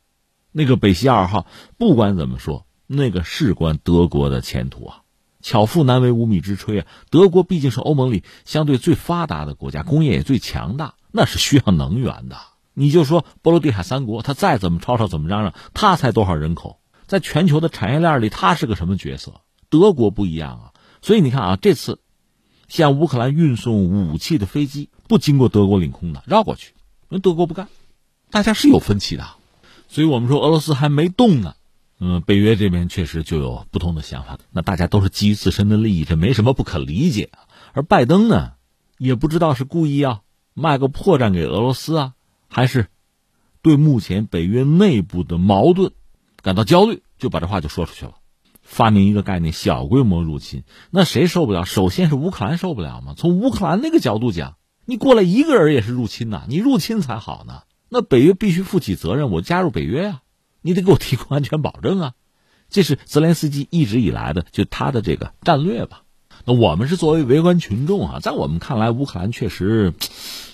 [0.52, 1.46] 那个北溪二号，
[1.78, 5.02] 不管怎么说，那个事关德国的前途啊。
[5.42, 6.86] 巧妇难为无米之炊啊！
[7.08, 12.36] 德国毕竟是欧盟里相对最发达的国家，工业也最强大，那是需要能源的。
[12.74, 19.40] 你就说波罗的海三国，他再怎么吵吵，怎么嚷嚷，他才多少人口，在全球的产业链里，他是个什么角色？
[19.70, 20.72] 德国不一样啊！
[21.00, 22.00] 所以你看啊，这次
[22.68, 26.74] 向乌克兰运送武器的飞机不经过德国领空的，绕过去，
[27.08, 27.68] 因为德国不干，
[28.30, 29.26] 大家是有分歧的。
[29.88, 31.54] 所以我们说俄罗斯还没动呢。
[32.02, 34.38] 嗯，北约这边确实就有不同的想法。
[34.50, 37.30] 那大家都是基于自身的利益，这没什么不可理解。
[37.74, 38.52] 而拜登呢，
[38.96, 40.22] 也不知道是故意啊
[40.54, 42.14] 卖个破绽给俄罗斯啊，
[42.48, 42.86] 还是
[43.60, 45.92] 对目前北约内部的矛盾
[46.42, 48.14] 感到焦虑，就把这话就说出去了。
[48.62, 50.64] 发明一个概念：小规模入侵。
[50.90, 51.66] 那谁受不了？
[51.66, 53.12] 首先是乌克兰受不了嘛。
[53.14, 57.64] 从乌克兰那个角度讲，你过来一个人也是入侵呐，你入侵才好呢。
[57.90, 60.22] 那北约必须负起责任，我加入北约呀。
[60.62, 62.12] 你得给我提供安全保证啊！
[62.68, 66.02] 这是泽连斯基一直以来的就他的这个战略吧。
[66.44, 69.92] 那我们是作为围观群众啊，在我们看来，乌克兰确实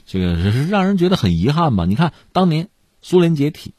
[0.07, 1.85] 这个是让人觉得很遗憾吧。
[1.85, 2.71] 你看，当年
[3.03, 3.75] 苏联解体，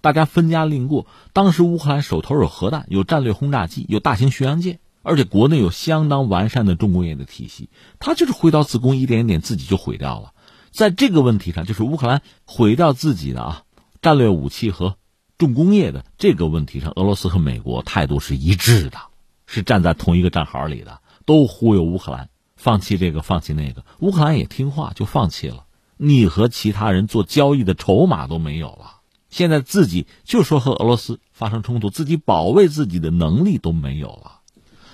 [0.00, 7.68] 大家分家另过，当时乌克兰手头有核弹、有战略轰炸机、有大型巡洋舰，而且国内有相当完善的重工业的体系，
[7.98, 10.32] 他就是挥刀自宫，一点点自己就毁掉了。
[10.70, 13.62] 在这个问题上，就是乌克兰毁掉自己的啊
[14.00, 14.96] 战略武器和。
[15.42, 18.98] 重工业的这个问题上，俄罗斯和美国态度是一致的，
[19.44, 25.64] 是站在同一个战壕里的，都忽悠乌克兰放弃这个放弃那个，乌克兰也听话就放弃了。
[25.96, 29.00] 你和其他人做交易的筹码都没有了，
[29.30, 34.42] 现在自己就说和俄罗斯发生冲突，自己保卫自己的能力都没有了。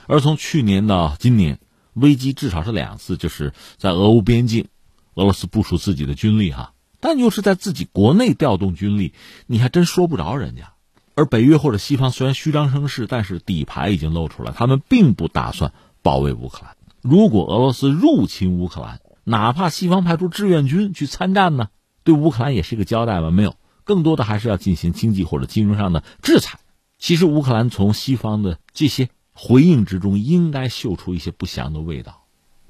[0.06, 1.60] 而从去年到今年，
[1.92, 4.68] 危机至少是两次，就是在俄乌边境，
[5.12, 6.72] 俄罗斯部署自己的军力哈。
[7.00, 9.12] 但又是在自己国内调动军力，
[9.46, 10.72] 你还真说不着人家。
[11.14, 16.76] 而北约或者西方虽然虚张声势，但是底牌已经露出来，他们并不打算保卫乌克兰。
[17.02, 21.70] 如果俄罗斯入侵乌克兰，哪怕西方派出志愿军去参战呢，
[22.04, 23.30] 对乌克兰也是一个交代吧？
[23.30, 26.60] 没有，更多的还是要进行经济或者金融上的制裁。
[26.98, 32.22] 其实乌克兰从西方的这些回应之中，应该嗅出一些不祥的味道，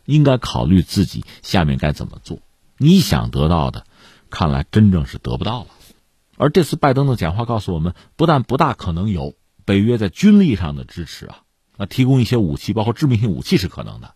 [0.06, 2.38] 应该考虑自己下面该怎么做。
[2.78, 3.84] 你想得到的。
[4.30, 5.68] 看来真正是得不到了，
[6.36, 11.42] 而这次拜登的讲话告诉我们，不但不大可能有北约在军力上的支持啊，
[11.76, 14.14] 那提供一些武器，包括致命性武器是可能的，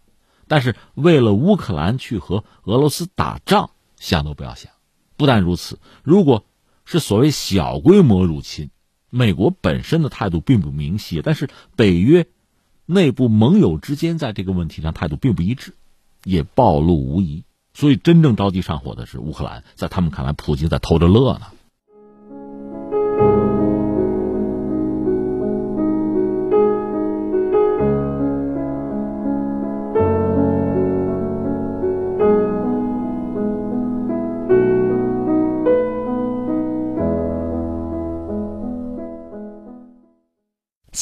[0.48, 4.72] 但是为了乌克兰去和俄罗斯打仗，想都不要想。
[5.16, 6.44] 不但如此，如果
[6.84, 8.70] 是所谓小规模入侵，
[9.08, 12.26] 美国本身的态度并不明晰，但是北约
[12.86, 15.74] 内部盟友之间在这个问题上态度并不一致，
[16.24, 17.44] 也暴露无遗。
[17.74, 21.46] 所以，真正着急上火的是乌克兰，在他们看来，普京在偷着乐呢。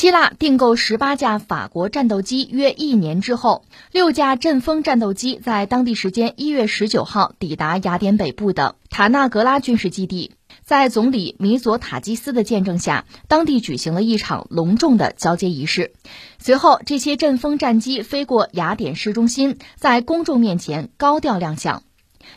[0.00, 10.32] 希腊订购十八架法国战斗机约一年之后，六架阵风战斗机在当地时间一月十九号抵达雅典北部的塔纳格拉军事基地，
[10.64, 15.92] 在总理米佐塔基斯的见证下，当地举行了一场隆重的交接仪式。
[16.38, 21.82] 随后，这些阵风战机飞过雅典市中心，在公众面前高调亮相。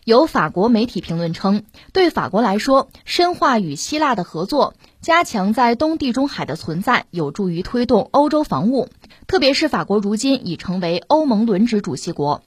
[0.03, 4.73] 有法国媒体评论称，对法国来说，深化与希腊的合作。
[5.03, 8.87] 加强在东地中海的存在，有助于推动欧洲防务，
[9.27, 12.41] 特别是法国如今已成为欧盟轮值主席国。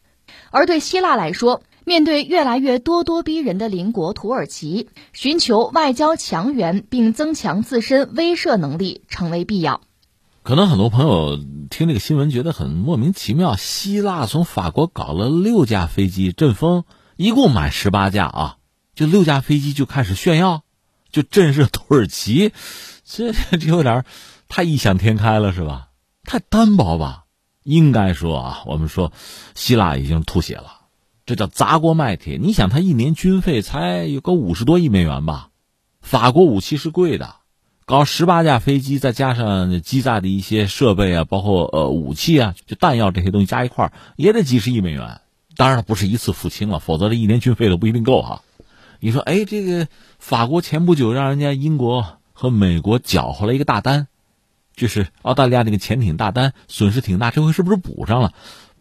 [0.51, 9.83] 而对希腊来说，面对越来越咄咄逼人的邻国土耳其，寻求外交强援并增强自身威慑能力成为必要。
[10.43, 11.37] 可能很多朋友
[11.69, 16.85] 听这个新闻觉得很莫名其妙，希腊从法国搞了六架飞机阵风，
[17.19, 18.57] 一共买十八架啊，
[18.95, 20.63] 就六架飞机就开始炫耀。
[21.11, 22.53] 就震慑土耳其，
[23.05, 24.05] 这这有点
[24.49, 25.89] 太异想天开了，是吧？
[26.25, 27.25] 太单薄吧？
[27.63, 29.13] 应该说啊，我们说
[29.55, 30.83] 希腊已经吐血了，
[31.25, 32.39] 这叫砸锅卖铁。
[32.41, 35.49] 你想，他一年军费才有个五十多亿美元吧？
[36.01, 37.35] 法国武器是贵的，
[37.85, 45.21] 搞十八架飞机，再加上机载的一些设备啊，包括呃武器啊，就弹药这些东西加一块也得几十亿美元。
[45.57, 48.43] 当然了，不是一次付清了，否则这一年军费都不一定够哈。
[49.07, 49.87] 你说，哎，这个
[50.19, 54.09] 法国前不久让人家英国和美国搅和了一个大单，
[54.75, 58.33] 就是澳大利亚那个潜艇大单，损失挺大，这回是不是补上了？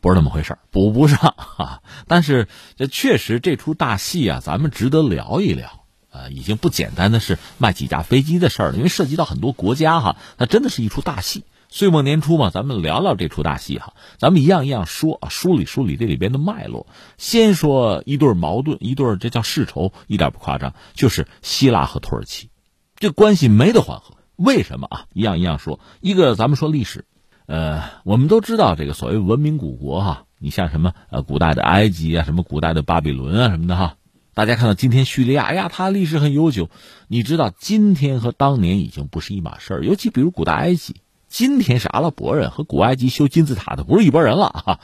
[0.01, 1.83] 不是那么回事补不上啊。
[2.07, 11.43] 但是这确实这出大戏啊，咱们值得聊一聊啊，已经不简单的是卖几架飞机的事儿了，因为涉及到很多国家哈，那真的是一出大戏。
[11.75, 13.95] 岁末年初嘛，咱们聊聊这出大戏哈。
[14.17, 16.87] 咱们一样一样说啊，梳理梳理这里边的脉络。
[17.17, 22.49] 先说一对矛盾，一对这叫世仇，一点不夸张，就是希腊和土耳其，
[22.95, 24.15] 这关系没得缓和。
[24.37, 25.05] 为什么啊？
[25.11, 25.81] 一样一样说。
[25.99, 27.03] 一个咱们说历史，
[27.45, 33.97] 呃，我们都知道这个所谓文明古国哈，你像什么呃古代的埃及啊，什么古代的巴比伦啊什么的哈。
[34.33, 36.69] 大家看到今天叙利亚，哎呀，它历史很悠久。
[37.09, 40.95] 你知道今天和当年已经不是一码事儿，尤其比如古代埃及。
[41.35, 44.79] 今天是阿拉伯人和古埃及修金字塔的不是一拨人了啊，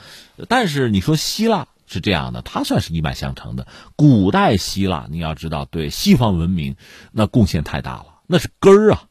[0.50, 3.68] 但是你说希腊是这样的，它算是一脉相承的。
[3.96, 6.76] 古代希腊你要知道，对西方文明
[7.14, 9.04] 那贡献太大了，那是根儿啊。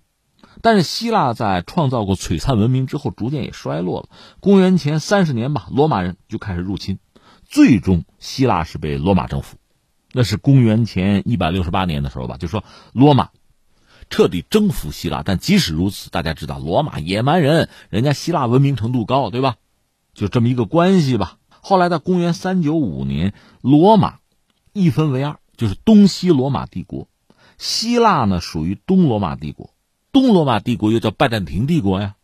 [0.60, 4.10] 但是希腊在创造过璀璨文明之后，逐渐也衰落了。
[4.40, 6.98] 公元前三十年吧，罗马人就开始入侵，
[7.46, 9.56] 最终希腊是被罗马征服。
[10.12, 13.30] 那是公元前一百六十八年的时候吧，就说罗马。
[14.10, 19.56] 彻底征服希腊，但即使如此，大家知道罗马野蛮人，人家希腊文明程度高，对吧？
[20.12, 21.38] 就这么一个关系吧。
[21.62, 24.18] 后来在公元三九五年，罗马
[24.72, 27.06] 一分为二，就是东西罗马帝国。
[27.56, 29.72] 希腊呢属于东罗马帝国，
[30.12, 32.16] 东罗马帝国又叫拜占庭帝国呀。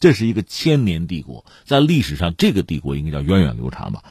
[0.00, 4.02] 这是一个千年帝国，在历史上这个帝国应该叫源远流长吧。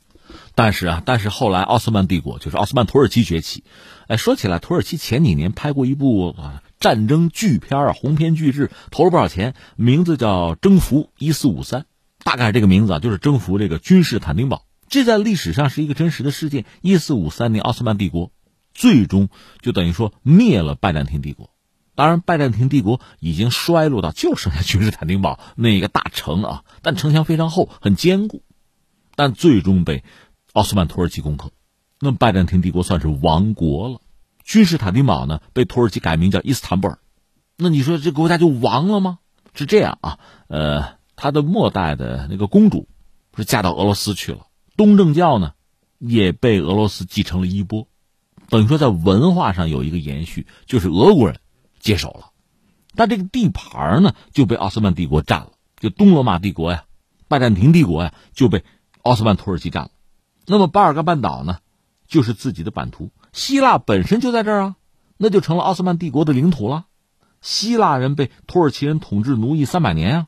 [0.55, 3.63] 但是啊，但是后来奥斯曼帝国就是奥斯曼土耳其崛起。
[4.07, 6.61] 哎，说起来，土耳其前几年拍过一部啊。
[6.83, 11.81] 战争巨片啊，鸿篇巨制，投了不少钱，名字叫《征服一四五三》，
[12.25, 14.65] 大概这个名字啊，就是征服这个君士坦丁堡。
[14.89, 16.65] 这在历史上是一个真实的事件。
[16.81, 18.33] 一四五三年，奥斯曼帝国
[18.73, 19.29] 最终
[19.61, 21.51] 就等于说灭了拜占庭帝国。
[21.95, 28.43] 当然，拜占庭帝国已经衰落到就剩下君士坦丁堡 那个大城啊，但城墙非常厚，很坚固，
[29.15, 30.03] 但最终被
[30.51, 31.51] 奥斯曼土耳其攻克，
[32.01, 34.01] 那么拜占庭帝国算是亡国了。
[34.43, 36.99] 君士坦丁堡呢，被土耳其改名叫伊斯坦布尔，
[37.57, 39.19] 那你说这国家就亡了吗？
[39.53, 42.87] 是这样啊，呃，他的末代的那个公主，
[43.37, 45.53] 是嫁到俄罗斯去了，东正教呢，
[45.99, 47.87] 也被俄罗斯继承了衣钵，
[48.49, 51.39] 等于说在文化上有一个延续，就是俄国人
[51.79, 52.31] 接手了，
[52.95, 56.85] 但这个地盘呢就被奥斯曼帝国占了，就东罗马帝国呀，
[57.27, 58.63] 拜占庭帝国呀就被
[59.03, 59.91] 奥斯曼土耳其占了，
[60.47, 61.59] 那么巴尔干半岛呢，
[62.07, 63.11] 就是自己的版图。
[63.31, 64.75] 希腊本身就在这儿啊，
[65.17, 66.85] 那就成了奥斯曼帝国的领土了。
[67.41, 70.27] 希腊人被土耳其人统治奴役三百年啊，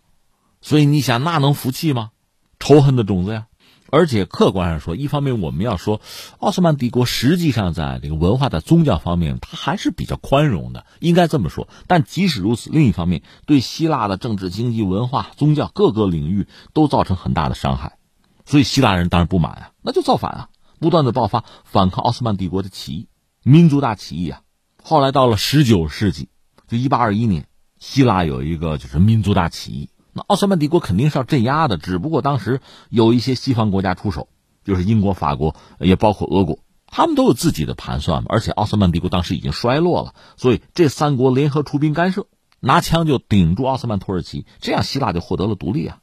[0.61, 2.11] 所以你想那能服气吗？
[2.59, 3.47] 仇恨的种子呀！
[3.91, 6.01] 而且客观上说，一方面我们要说，
[6.39, 11.69] 奥斯曼帝国实际上在这个文化的宗教方面，它还是比较宽容的，应该这么说。
[11.87, 17.97] 但即使如此，另一方面对希腊的政治、经济、文化、宗教各个领域都造成很大的伤害，
[18.45, 20.49] 所以希腊人当然不满啊，那就造反啊。
[20.79, 23.07] 不断的爆发反抗奥斯曼帝国的起义，
[23.43, 24.41] 民族大起义啊！
[24.83, 26.29] 后来到了十九世纪，
[26.67, 27.47] 就一八二一年，
[27.79, 29.89] 希腊有一个就是民族大起义。
[30.13, 34.29] 那奥斯曼帝国肯定是要镇压的，只不过当时有一些西方国家出手，
[34.63, 38.27] 就是英国、法国，也包括俄国，他们都有自己的盘算嘛。
[38.29, 42.27] 而且奥斯曼帝国当时已经衰落了，所以这三国联合出兵干涉。
[42.61, 45.99] 拿枪就顶住奥斯曼土耳其，这样希腊就获得了独立啊。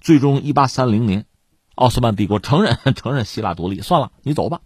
[0.00, 1.26] 最终，一八三零年，
[1.80, 4.60] 奥斯曼帝国承认 承认希腊独立，算了，你走吧。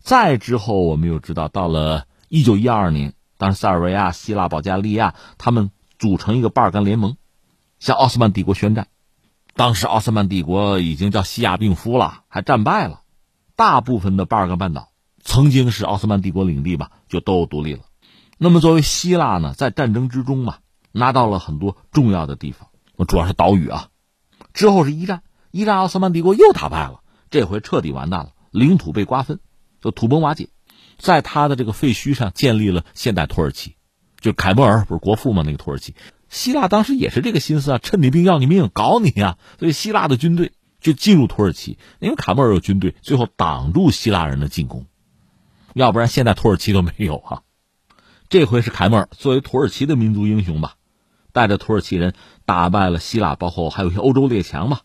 [0.00, 7.16] 再之后，我们又知道，到了一九一二年，当时塞尔维亚、希腊、保加利亚他们组成一个巴尔干联盟，
[7.78, 8.88] 向奥斯曼帝国宣战。
[9.54, 13.02] 当时奥斯曼帝国已经叫西亚病夫了，还战败了。
[13.54, 14.88] 大部分的巴尔干半岛
[15.22, 17.82] 曾经是奥斯曼帝国领地吧，就都独立了。
[18.36, 20.56] 那么作为希腊呢，在战争之中嘛，
[20.90, 22.68] 拿到了很多重要的地方，
[23.06, 23.90] 主要是岛屿啊。
[24.52, 25.22] 之后是一战，
[25.58, 27.00] 一战奥斯曼帝国又打败了，
[27.30, 29.40] 这回彻底完蛋了，领土被瓜分，
[29.80, 30.50] 就土崩瓦解。
[30.98, 33.74] 在他的这个废墟上建立了现代土耳其，
[34.20, 35.42] 就凯末尔不是国父吗？
[35.44, 35.96] 那个土耳其。
[36.28, 39.36] 希腊当时也是这个心思啊，趁你病要你命，搞你呀！
[39.58, 44.86] 所以希腊的军队就进入土耳其，因为凯莫尔有军队，最后挡住希腊人的进攻，
[45.74, 47.42] 要不然现在土耳其都没有啊。
[48.28, 50.74] 这回是凯莫尔作为土耳其的民族英雄吧，
[51.32, 54.82] 带着土耳其人打败了希腊，包括还有一些欧洲列强吧。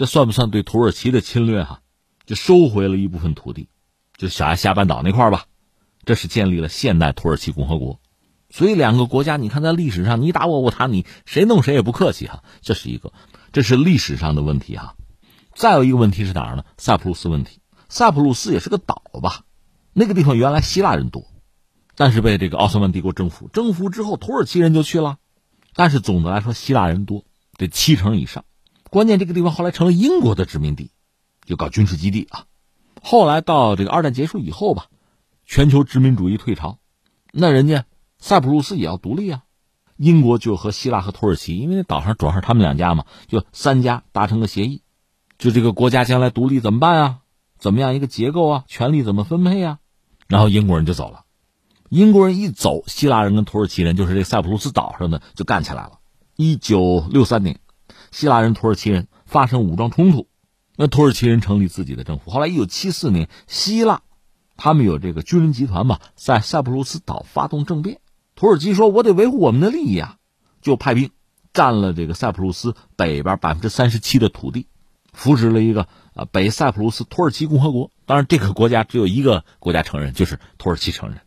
[0.00, 1.62] 这算不算对土耳其的侵略？
[1.62, 1.82] 哈，
[2.24, 3.68] 就收回了一部分土地，
[4.16, 5.44] 就小亚细亚半岛那块吧。
[6.06, 8.00] 这是建立了现代土耳其共和国。
[8.48, 13.12] 所以两个国家，你看在历史上你打我我打你，谁弄谁也不客气哈，这是一个，
[13.52, 14.96] 这是历史上的问题哈。
[15.54, 16.64] 再有一个问题是哪儿呢？
[16.78, 17.60] 塞浦路斯问题。
[17.90, 19.44] 塞浦路斯也是个岛吧？
[19.92, 21.26] 那个地方原来希腊人多，
[21.94, 25.18] 但是被这个奥斯曼帝国征服，征服之后土耳其人就去了，
[25.74, 27.26] 但是总的来说希腊人多，
[27.58, 28.46] 得七成以上。
[28.90, 30.90] 关键这个地方后来成了英国的殖民地，
[31.46, 32.44] 就搞军事基地啊。
[33.02, 34.86] 后来到这个二战结束以后吧，
[35.46, 36.78] 全球殖民主义退潮，
[37.32, 37.84] 那人家。
[38.22, 39.44] 塞浦路斯也要独立啊！
[39.96, 44.82] 英国就和希腊和土耳其，因为那岛上主要是他们两家嘛，就三家达成个协议，
[45.38, 47.18] 就这个国家将来独立怎么办啊？
[47.58, 48.64] 怎么样一个结构啊？
[48.66, 49.78] 权力怎么分配啊？
[50.28, 51.24] 然后英国人就走了。
[51.88, 55.92] 英国人一走，希腊人跟土耳其人，就是这塞浦路斯岛上的就干起来了。
[56.36, 57.58] 一九六三年，
[58.10, 60.26] 希腊人、土耳其人发生武装冲突，
[60.76, 62.30] 那土耳其人成立自己的政府。
[62.30, 64.02] 后来一九七四年，希腊
[64.56, 68.00] 他们有这个军人集团嘛，在塞浦路斯岛发动政变。
[68.34, 70.16] 土耳其说：“我得维护我们的利益啊！”
[70.62, 71.10] 就派兵
[71.52, 74.66] 占了这个塞浦路斯北边百分之三十七的土地，
[75.12, 77.90] 扶植了一个呃北塞浦路斯土耳其共和国。
[78.06, 81.20] 当然，这个国家只有一个国家承认，就是土耳其承认。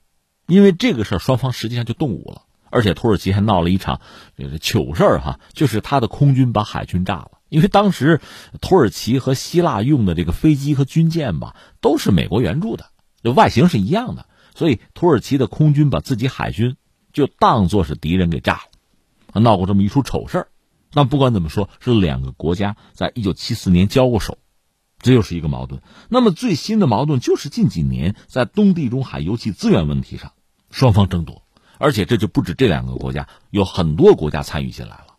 [0.47, 2.43] 因为这个事儿，双方实际上就动武了，
[2.73, 4.01] 而且土耳其还闹了一场
[4.35, 7.31] 这个糗事儿哈，就是他的空军把海军炸了。
[7.49, 8.19] 因为当时
[8.61, 12.87] 土耳其和希腊用的这个飞机和军舰吧，都是美国援助的，
[13.23, 16.75] 就外形是一样的，所以土耳其的空军把自己海军。
[17.11, 18.63] 就当做是敌人给炸
[19.33, 20.47] 了，闹过这么一出丑事儿。
[20.93, 24.39] 那不管怎么说，是两个国家在一九七四年交过手，
[24.97, 25.83] 这又是一个矛盾。
[26.09, 30.31] 那么最新的矛盾就是近几年在东地中海油气资源问题上，
[30.71, 31.42] 双方争夺，
[31.83, 35.17] 而且这就不止这两个国家，有很多国家参与进来了，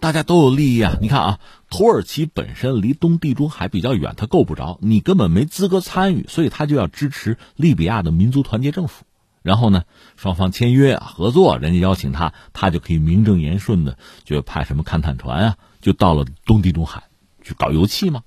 [0.00, 0.98] 大家都有利益啊。
[1.00, 1.38] 你看啊，
[1.70, 9.04] 土耳其本身离东地中海比较远，它够不着，你根本没资格参与，所以他就要支持利比亚的民族团结政府。
[9.42, 9.84] 然后呢，
[10.16, 17.04] 双方签约，合作，人家邀请他，他就可以名正言顺的就派什么勘探船啊，就到了东地中海
[17.44, 18.24] 去搞油气嘛。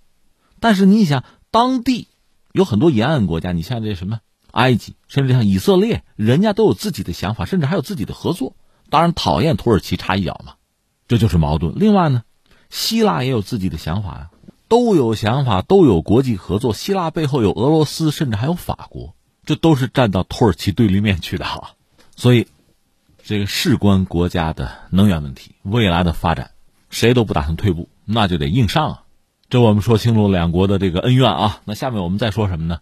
[0.61, 2.07] 但是你想，当地
[2.53, 4.21] 有很多沿岸国家，你像这什么
[4.51, 8.55] 埃及，甚至像以色列，人家都有自己的想法，甚至还有自己的合作。
[8.89, 10.53] 当然讨厌土耳其插一脚嘛，
[11.07, 11.73] 这就是矛盾。
[11.75, 12.23] 另外呢，
[12.69, 14.29] 希腊也有自己的想法呀，
[14.67, 16.73] 都有想法，都有国际合作。
[16.73, 19.15] 希腊背后有俄罗斯，甚至还有法国。
[19.45, 21.71] 这都是站到土耳其对立面去的哈，
[22.15, 22.45] 所以
[23.23, 26.51] 这个事关国家的能源问题、未来的发展，
[26.91, 29.03] 谁都不打算退步，那就得硬上啊！
[29.49, 31.61] 这我们说清楚两国的这个恩怨啊。
[31.65, 32.79] 那下面我们再说什么呢？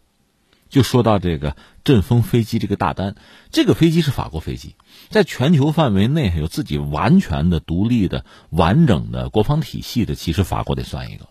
[0.69, 3.15] 就说到这个阵风飞机这个大单，
[3.51, 4.75] 这个飞机是法国飞机，
[5.09, 11.27] 在全球范围内有自己完全的、独立的、完整的国防体系的，其实法国得算一个，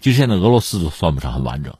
[0.00, 1.74] 其实现在俄罗斯都算不上很完整。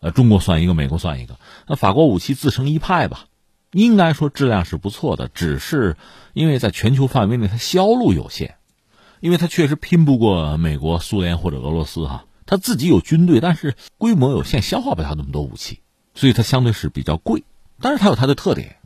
[0.00, 1.36] 呃，中国算一个，美国算一个。
[1.66, 3.26] 那法国武器自成一派吧，
[3.72, 5.96] 应该说质量是不错的，只是
[6.32, 8.56] 因为在全球范围内它销路有限，
[9.20, 12.24] 因为它确实拼不过美国、苏联或者俄罗斯哈。
[12.46, 15.80] 它自己有军队，但是规模有限，消化不了那么多武器，
[16.20, 17.44] 所以它相对是比较贵。
[17.80, 18.76] 但是它有它的特点。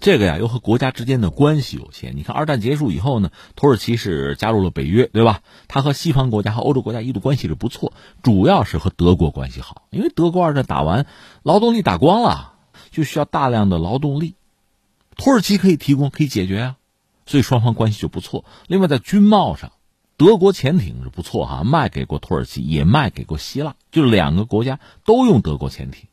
[0.00, 2.16] 这个呀，又和国家之间的关系有限。
[2.16, 5.42] 你看，二战结束以后呢，土耳其是加入了北约，对吧？
[5.68, 11.04] 它和西方国家和欧洲国家一度关系是不错，主要是和德国关系好，因为德国二战打完，
[11.42, 12.54] 劳动力打光了，
[12.90, 14.36] 就需要大量的劳动力，
[15.18, 16.76] 土耳其可以提供，可以解决啊，
[17.26, 18.46] 所以双方关系就不错。
[18.68, 19.72] 另外，在军贸上，
[20.16, 26.06] 德国潜艇是不错哈，卖给过土耳其，也卖给过希腊，就两个国家都用德国潜艇。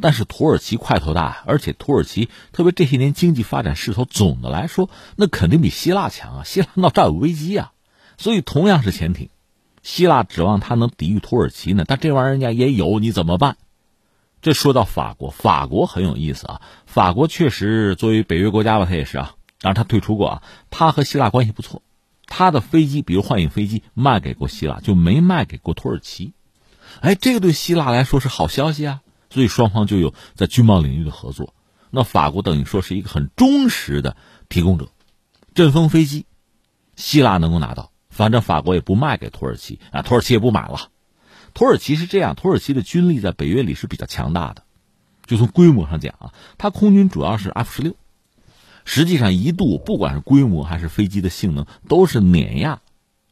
[0.00, 6.42] 但是土耳其块头大，而且土耳其特别这些年经济发展势头，总的来说那肯定比希腊强啊。
[6.46, 7.72] 希腊闹战有危机啊，
[8.18, 9.28] 所以同样是潜艇，
[9.82, 13.56] 希腊指望它能抵御土耳其呢，但这玩意儿人家也有，你怎么办？
[14.42, 16.62] 这说到法国，法国很有意思啊。
[16.86, 21.82] 法国确实作为北约国家吧，它也是啊，当然它退出过啊，它和希腊关系不错，
[22.26, 26.32] 它的飞机，比如幻影飞机卖给过希腊，就没卖给过土耳其。
[27.00, 29.00] 哎，这个对希腊来说是好消息啊，
[29.30, 31.54] 所以双方就有在军贸领域的合作。
[31.90, 34.16] 那法国等于说是一个很忠实的
[34.48, 34.88] 提供者，
[35.54, 36.26] 阵风飞机，
[36.94, 40.90] 希腊能够拿到，反正法国也不卖给土耳其啊，土耳其也不买了。
[41.52, 44.62] 土耳其是这样，土耳其的军力在北约里是比较强大的，
[45.26, 47.96] 就从规模上讲啊，它空军主要是 F 十六，
[48.84, 52.80] 实际上一度不管是规模还是飞机的性能都是碾压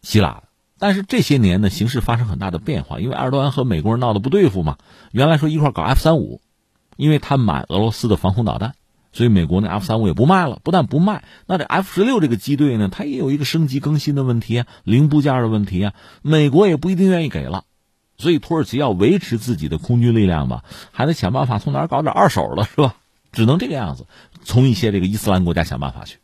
[0.02, 0.47] 希腊的。
[0.78, 4.78] 但是这些年呢，形势发生很大的变化，因为埃尔多安和美国人闹得不对付嘛。
[5.10, 6.40] 原来说一块搞 F 三五，
[6.96, 8.74] 因为他买俄罗斯的防空导弹，
[9.12, 10.60] 所以美国那 F 三五也不卖了。
[10.62, 17.64] 不但不卖，那这 F 十六这个机队呢，它也有一个升级更新的问题啊，零部件的问题啊，美国也不一定愿意给了。
[18.16, 22.94] 所以土耳其要维持自己的空军力量吧，还得想办法从哪儿搞点二手的，是吧？
[23.30, 24.06] 只能这个样子，
[24.42, 26.18] 从一些这个伊斯兰国家想办法去。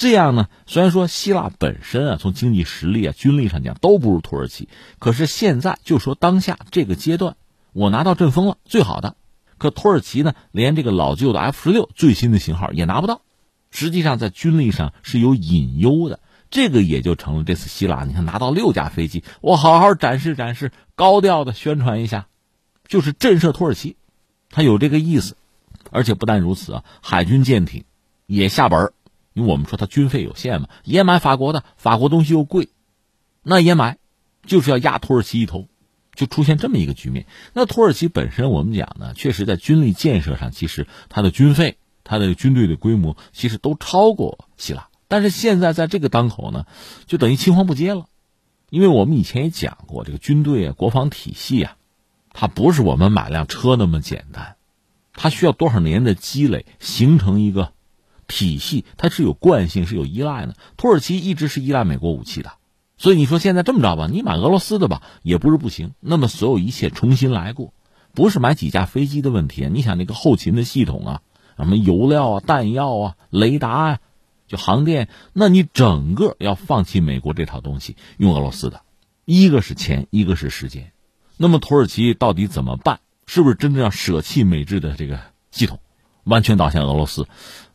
[0.00, 4.66] 这样呢，虽然说希腊本身啊，从经济实力啊、军力上讲都不如土耳其，
[4.98, 7.36] 可是现在就说当下这个阶段，
[7.74, 9.14] 我拿到阵风了，最好的。
[9.58, 13.20] 可土耳其呢，连这个老旧的 F 十六最新的型号也拿不到，
[13.70, 16.20] 实际上在军力上是有隐忧的。
[16.50, 22.26] 这个也就成了这次希腊，你看拿到六架飞机，我好好展示展示，高调的宣传一下，
[22.88, 23.96] 就是震慑土耳其，
[24.48, 25.36] 他有这个意思。
[25.90, 27.84] 而且不但如此啊，海军舰艇
[28.24, 28.94] 也下本
[29.32, 32.68] 因为我们说他军费有限嘛，也买法国的，法国东西又贵，
[33.42, 33.98] 那也买，
[34.44, 35.68] 就是要压土耳其一头，
[36.14, 37.26] 就出现这么一个局面。
[37.52, 44.88] 那土耳其本身我们讲呢，确实在军力建设上，其实它的军费、它的军队的规模，其实都超过希腊。
[45.08, 46.66] 但是现在在这个当口呢，
[47.06, 48.06] 就等于青黄不接了，
[48.68, 51.76] 因为我们以前也讲过，这个军队啊、国防体系啊，
[52.32, 54.56] 它不是我们买辆车那么简单，
[55.12, 57.72] 它需要多少年的积累，形成一个
[58.30, 60.56] 体系，它是有惯性，是有依赖的。
[60.78, 62.52] 土耳其一直是依赖美国武器的，
[62.96, 65.92] 所以你说现在这么着吧，你买俄罗斯的吧，也不是不行。
[66.00, 67.74] 那么所有一切重新来过，
[68.14, 69.68] 不是买几架飞机的问题。
[69.70, 71.22] 你想那个后勤的系统啊，
[71.56, 73.98] 什么油料啊、弹药啊、雷达啊。
[74.48, 78.82] 就航电，那你整个要放弃美国这套东西，用俄罗斯的，
[79.24, 80.90] 一个是钱，一个是时间。
[81.36, 82.98] 那么土耳其到底怎么办？
[83.26, 85.20] 是不是真正要舍弃美制的这个
[85.52, 85.78] 系统，
[86.24, 87.28] 完全倒向俄罗斯？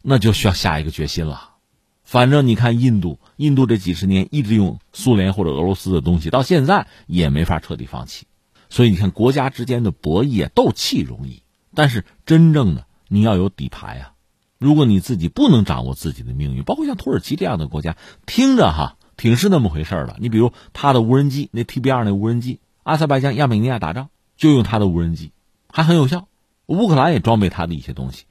[0.07, 1.55] 那就需要下一个决心了。
[2.03, 8.27] 反正你看印度，印度这几十年一直用苏联或者俄罗斯的东西，到现在也没法彻底放弃。
[8.69, 11.41] 所以你看，国家之间的博弈，斗气容易，
[11.73, 14.11] 但是真正的你要有底牌啊。
[14.59, 17.97] 如果你自己不能掌握自己的命运，包括像土耳其这样的国家，
[18.27, 20.17] 听着哈挺是那么回事了。
[20.19, 25.31] 你比如他的无人机，那 T B 二那无人机，阿塞拜疆、亚美尼亚打仗就用他的无人机，
[25.67, 26.27] 还很有效。
[26.67, 28.25] 乌克兰也装备他的一些东西。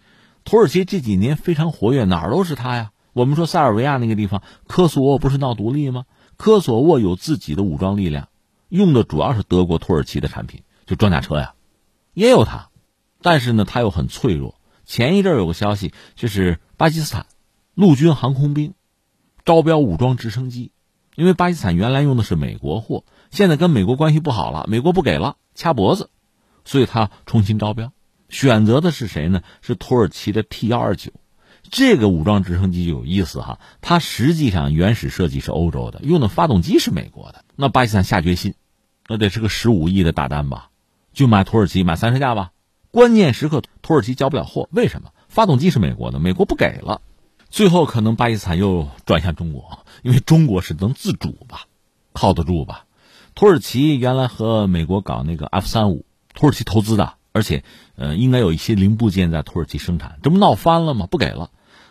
[0.44, 2.90] 土耳其这几年非常活跃，哪儿都是他呀。
[3.12, 6.04] 我们说塞尔维亚那个地方，科索沃不是闹独立吗？
[6.36, 8.28] 科索沃有自己的武装力量，
[8.68, 11.54] 用的主要是德国、土耳其的产品，就装甲车呀，
[12.12, 12.70] 也有他，
[13.22, 14.56] 但是呢，他又很脆弱。
[14.84, 17.26] 前一阵有个消息，就是巴基斯坦
[17.74, 18.74] 陆军航空兵
[19.44, 20.72] 招标武装直升机，
[21.14, 26.10] 因为巴基斯坦原来用的是美国货，现在跟美国关系不好了，美国不给了，掐脖子，
[26.64, 27.92] 所以他重新招标，
[28.34, 29.42] 选择的是谁呢？
[29.62, 31.12] 是土耳其的 T 幺二九，
[31.70, 37.44] 这个武装直升机就有意思哈，它实际上原始设计是欧洲的，用的发动机是美国的。
[37.54, 38.54] 那巴基斯坦下决心，
[39.06, 40.70] 那得是个十五亿的大单吧，
[41.12, 42.50] 就买土耳其买三十架吧。
[42.90, 45.12] 关键时刻，土耳其交不了货，为什么？
[45.28, 47.02] 发动机是美国的，美国不给了，
[47.50, 51.66] 最后可能巴基斯坦又转向中国，因为中国是能自主吧，
[52.12, 52.86] 靠得住吧。
[53.36, 56.04] 土耳其原来和美国搞那个 F 三五，
[56.34, 57.64] 土耳其投资的，而且
[57.96, 61.06] 呃应该有一些零部件在土耳其生产，这不闹翻了吗？
[61.06, 61.50] 不给了。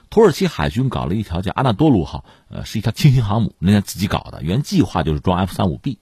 [0.10, 6.00] 土耳其海军搞了一条叫阿纳多卢号，呃是一条轻型航母，人家自己搞的，原计划就是装 F 三五 B，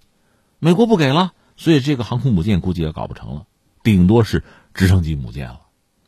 [0.60, 3.48] 美国不给了，所以这个航空母舰估计也搞不成了，
[3.84, 4.46] 顶多是。
[4.74, 5.60] 直升机母舰了，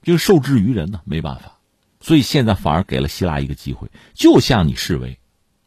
[0.03, 1.57] 就受制于人呢，没办法，
[1.99, 5.19] 所以现在反而给了希腊一个机会，就向你示威，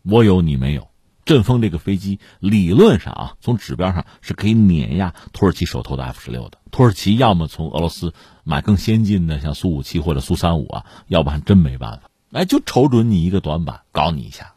[0.03, 0.89] 我有你没有。
[1.27, 6.59] 阵风这个飞机理论上啊，从指标上是可以碾压土耳其手头的 F 十六的。
[6.71, 8.15] 土耳其要么从俄罗斯
[8.45, 12.09] 买更先进的，像苏五七或者苏三五啊，要不然真没办法。
[12.33, 14.55] 哎，就瞅准你一个短板，搞你一下。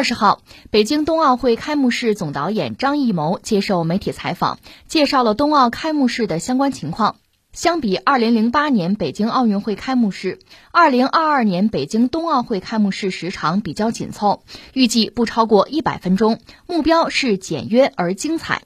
[0.00, 0.40] 二十号，
[0.70, 7.16] 北京冬奥会开幕式总导演张艺谋接受媒体采访，介绍了冬奥开幕式的相关情况。
[7.52, 10.38] 相比2008年北京奥运会开幕式
[10.72, 14.42] ，2022年北京冬奥会开幕式时长比较紧凑，
[14.72, 18.62] 预计不超过一百分钟，目标是简约而精彩。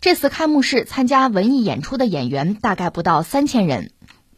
[0.00, 3.90] 这次开幕式参加文艺演出的演员大概不到三千人。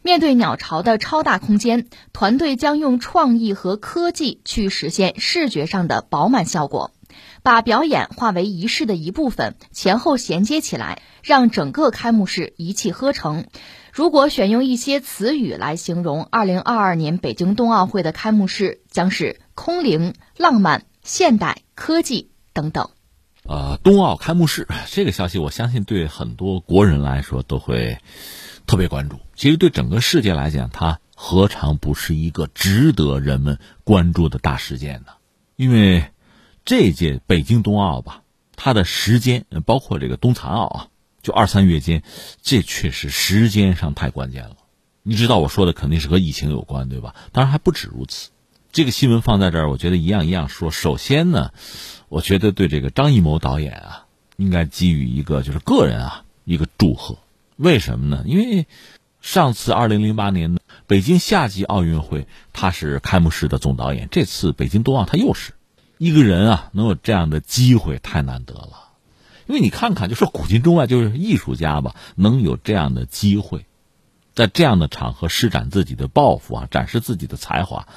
[0.03, 6.91] 面对鸟巢的超大空间，团队将用创意和科技去实现视觉上的饱满效果，
[7.43, 13.45] 把表演化为仪式的一部分，前后衔接起来，让整个开幕式一气呵成。
[13.93, 22.89] 如果选用一些词语来形容2022年北京冬奥会的开幕式，将是空灵、浪漫、现代、科技等等。
[23.43, 27.97] 呃，冬奥开幕式这个消息，我相信对很多国人来说都会。
[28.65, 35.13] 特别关注，其实对整个世界来讲，它何尝不是一个值得人们关注的大事件呢？
[35.55, 36.05] 因为
[36.63, 38.23] 这届北京冬奥吧，
[38.55, 40.87] 它的时间包括这个冬残奥啊，
[41.21, 42.03] 就二三月间，
[42.41, 44.55] 这确实时间上太关键了。
[45.03, 47.15] 你知道我说的肯定是和疫情有关，对吧？
[47.31, 48.29] 当然还不止如此。
[48.71, 50.71] 这个新闻放在这儿，我觉得一样一样说。
[50.71, 51.51] 首先呢，
[52.07, 54.05] 我觉得对这个张艺谋导演啊，
[54.37, 57.17] 应该给予一个就是个人啊一个祝贺。
[57.61, 58.23] 为什么呢？
[58.25, 58.65] 因为
[59.21, 60.57] 上次二零零八年
[60.87, 64.07] 北京夏季奥运会，他是开幕式的总导演。
[64.09, 65.53] 这次北京冬奥，他又是
[65.99, 68.89] 一个人啊，能有这样的机会太难得了。
[69.45, 73.67] 因为你看看，就说古今中外，就是艺术家吧，能有这样的机会，
[74.33, 77.87] 在这样的场合施展自己的抱负啊，展示自己的才华，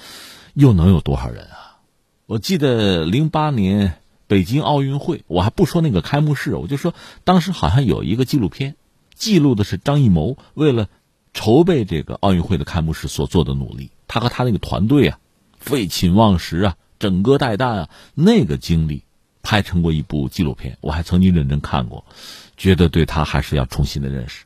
[0.53, 1.81] 又能有多少人啊？
[2.27, 3.95] 我记得零八年
[4.27, 6.93] 北京奥运会，我还不说那个开幕式，我就说
[7.25, 8.77] 当时好像有一个纪录片。
[9.15, 10.89] 记录的是张艺谋为了
[11.33, 15.19] 筹备这个奥运会的开幕式所做的努力，他和他那个团队啊，
[15.59, 19.05] 废寝忘食啊，整个带弹啊，那个经历
[19.43, 22.05] 拍成过一部纪录片，我还曾经认真看过，
[22.57, 24.45] 觉得对他还是要重新的认识。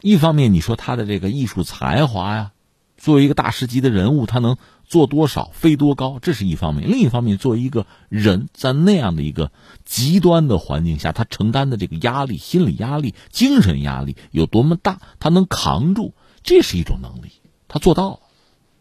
[0.00, 2.52] 一方面，你说他的这个艺术才华呀，
[2.96, 4.56] 作为一个大师级的人物，他能。
[4.90, 9.52] 做多少飞多高，这是一方面；另一方面，作为一个人在那样的一个
[9.84, 16.12] 极端的环境下，他承担的这个压力、心理压力、精神压力有多么大，他能扛住，
[16.42, 17.30] 这是一种能力，
[17.68, 18.18] 他做到了，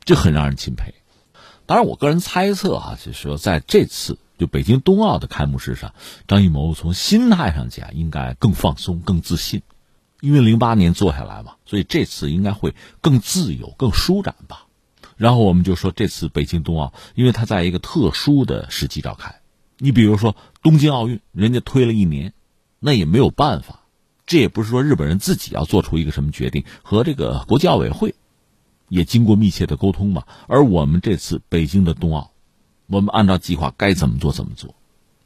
[0.04, 0.96] 这很让人钦佩。
[1.68, 5.94] 当然，我个人猜测啊，就是说在这次就北京冬奥的开幕式上，
[6.28, 9.62] 张艺谋从心态上讲应该更放松、更自信，
[10.22, 14.66] 因为零八年做下来嘛，所以这次应该会更自由、更舒展吧。
[15.20, 19.42] 然后我们就说，这次北京冬奥，因为它在一个特殊的时期召开，
[19.78, 22.32] 你比如说东京奥运，人家推了一年，
[22.80, 23.82] 那也没有办法，
[24.26, 28.16] 这也不是说日本人自己要做出一个什么决定，和这个国际奥委会
[28.88, 30.24] 也经过密切的沟通嘛。
[30.48, 32.32] 而我们这次北京的冬奥，
[32.88, 34.74] 我们按照计划该怎么做怎么做，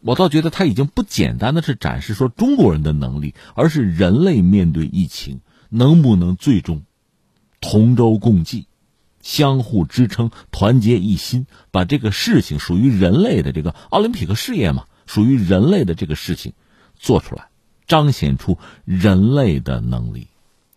[0.02, 6.82] 我倒觉得它已经不简单的是展示说中国人的能力，而是人类面对疫情能不能最终
[7.62, 8.66] 同舟共济。
[9.24, 16.54] 相互支撑，团结一心，把这个事情属于人类的这个奥林匹克事业嘛，属于人类的这个事情
[16.96, 17.48] 做出来，
[17.88, 20.28] 彰显出人类的能力。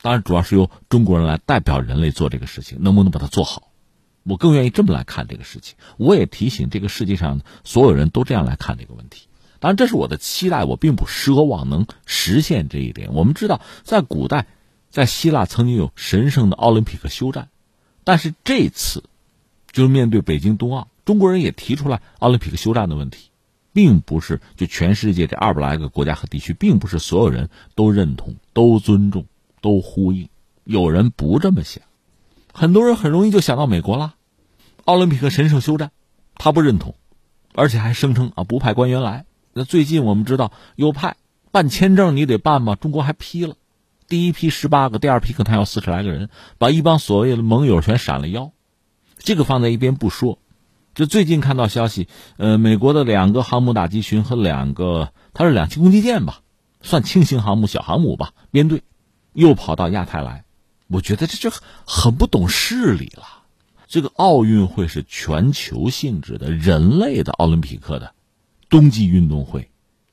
[0.00, 3.72] 当然，主要是由中国人来代表人类做这个事情，能不能把它做好？
[4.22, 5.76] 我更愿意这么来看这个事情。
[5.96, 9.26] 我也提醒这个世界上所有人都这样来看这个问题。
[9.58, 13.12] 当然，这是我的期待，我并不奢望能实现这一点。
[13.14, 14.46] 我们知道，在古代，
[14.90, 17.48] 在希腊曾经有神圣的奥林匹克休战。
[18.06, 19.02] 但是这次，
[19.72, 23.30] 就是面对北京冬奥，中国人也提出来奥林匹克休战的问题，
[23.72, 29.26] 并不是就全世界这二百来个国家和地区，并不是所有人都认同、都尊重、
[29.60, 30.28] 都呼应。
[30.62, 31.82] 有人不这么想，
[32.52, 34.14] 很多人很容易就想到美国了，
[34.84, 35.90] 奥林匹克神圣休战，
[36.36, 36.94] 他不认同，
[37.54, 39.26] 而且还声称啊不派官员来。
[39.52, 41.16] 那最近我们知道又派
[41.50, 42.76] 办签证，你得办吗？
[42.76, 43.56] 中国还批了。
[44.08, 46.28] 第一批十八个，第二批可能要四十来个人，
[46.58, 48.52] 把一帮所谓的盟友全闪了腰。
[49.18, 50.38] 这个放在一边不说，
[50.94, 56.42] 就最近看到消息，呃，美国的两个航母打击群和两个，它是两栖攻击舰吧，
[56.82, 58.82] 算轻型航母、小航母吧，编队
[59.32, 60.44] 又跑到亚太来。
[60.88, 61.50] 我觉得这就
[61.84, 63.24] 很不懂事理了。
[63.88, 68.14] 这个奥运会是全球性质的人类的奥林匹克的
[68.68, 69.70] 冬季运动会，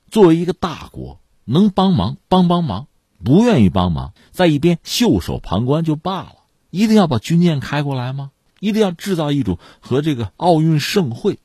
[0.10, 2.88] 作为一个大国，能帮忙帮帮忙。
[3.24, 6.36] 不愿意帮忙，在一边袖手旁观就罢了，
[6.70, 8.32] 一定要把军舰开过来吗？
[8.60, 11.40] 一定要制造一种和这个奥运盛会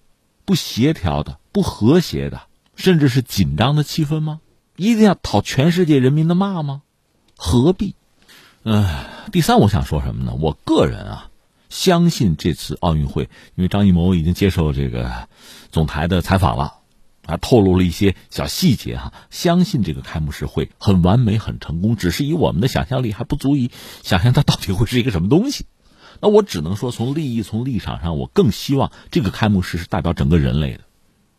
[0.44, 2.42] 不协调的、不和谐的，
[2.76, 4.40] 甚至是紧张的气氛吗？
[4.76, 6.82] 一定要讨全世界人民的骂吗？
[7.36, 7.94] 何必？
[8.62, 8.86] 嗯，
[9.32, 10.32] 第三，我想说什么呢？
[10.40, 11.30] 我个人啊，
[11.68, 15.28] 相信这次奥运会，因为张艺谋已经接受这个
[15.72, 16.74] 总台的采访了，
[17.28, 19.12] 啊，透露了一些小细节哈。
[19.30, 23.70] 相信这个开幕式会很完美、很成功，只是以我们的想象力还不足以
[24.02, 25.66] 想象它到底会是一个什么东西。
[26.20, 30.80] 那我只能说，从利益、从立场上，我更希望这个开幕式是代表整个人类的，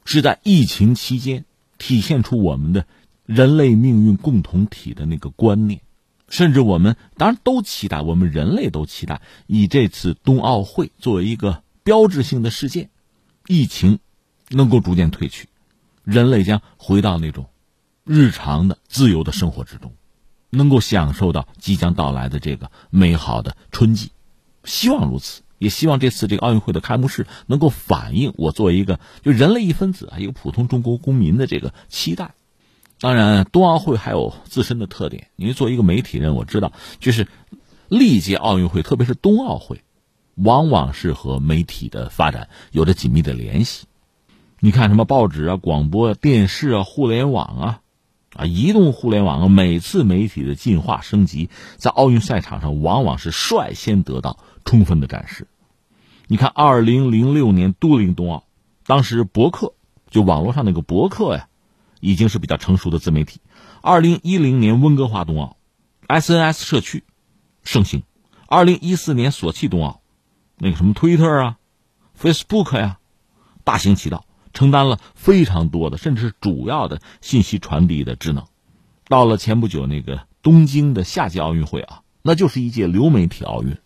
[0.06, 1.44] 是在疫情期间
[1.78, 2.86] 体现出我们的
[3.26, 5.82] 人类命运共同体的那个观念。
[6.30, 12.92] 甚至我们当然都期待，我们人类都期待以这次冬奥会作为一个标志性的事件，
[13.48, 13.98] 疫情
[14.50, 15.49] 能够逐渐退去，
[16.10, 17.46] 人类将回到那种
[18.04, 19.94] 日常的自由的生活之中，
[20.50, 24.12] 能够享受到即将到来的这个美好的春季。
[24.64, 32.34] 希望如此，也希望这次这个奥运会的开幕式能够反映我作为一个就人类一分子啊，一个普通中国公民的这个期待。
[33.00, 35.28] 当然，冬奥会还有自身的特点。
[35.36, 37.28] 因为作为一个媒体人，我知道，就是
[37.88, 39.82] 历届奥运会，特别是冬奥会，
[40.36, 43.86] 往往是和媒体的发展有着紧密的联系。
[44.60, 47.82] 你看，什么报纸啊、广播、电视啊、互联网啊，
[48.36, 55.48] 啊，移动互联网啊，每次媒体的进化升级，在奥运赛场上往往是率先得到充分的展示。
[56.28, 58.44] 你看，二零零六年都灵冬奥，
[58.86, 59.74] 当时博客
[60.10, 61.48] 就网络上那个博客呀。
[62.02, 63.42] 已经是比较成熟的自媒体。
[63.82, 65.58] 二零一零年温哥华冬奥
[66.08, 67.04] ，SNS 社区
[67.62, 68.04] 盛行；
[68.48, 70.00] 二零一四年索契冬奥，
[70.58, 71.58] 那个什么 Twitter 啊、
[72.18, 73.00] Facebook 呀，
[73.66, 74.24] 大行其道，
[74.60, 78.44] 承担了非常多的，甚至是主要的信息传递的职能。
[79.08, 83.78] 到了前不久那个东京的夏季奥运会啊，那就是一届流媒体奥运。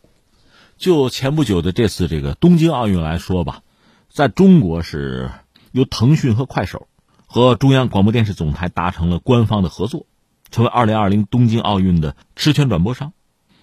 [0.76, 3.62] 就前不久的这次这个东京奥运来说吧，
[4.10, 5.30] 在中国是
[5.72, 6.88] 由腾讯和快手。
[7.28, 10.08] 和中央广播电视总台达成了官方的合作，
[10.50, 13.14] 成为二零二零东京奥运的持权转播商，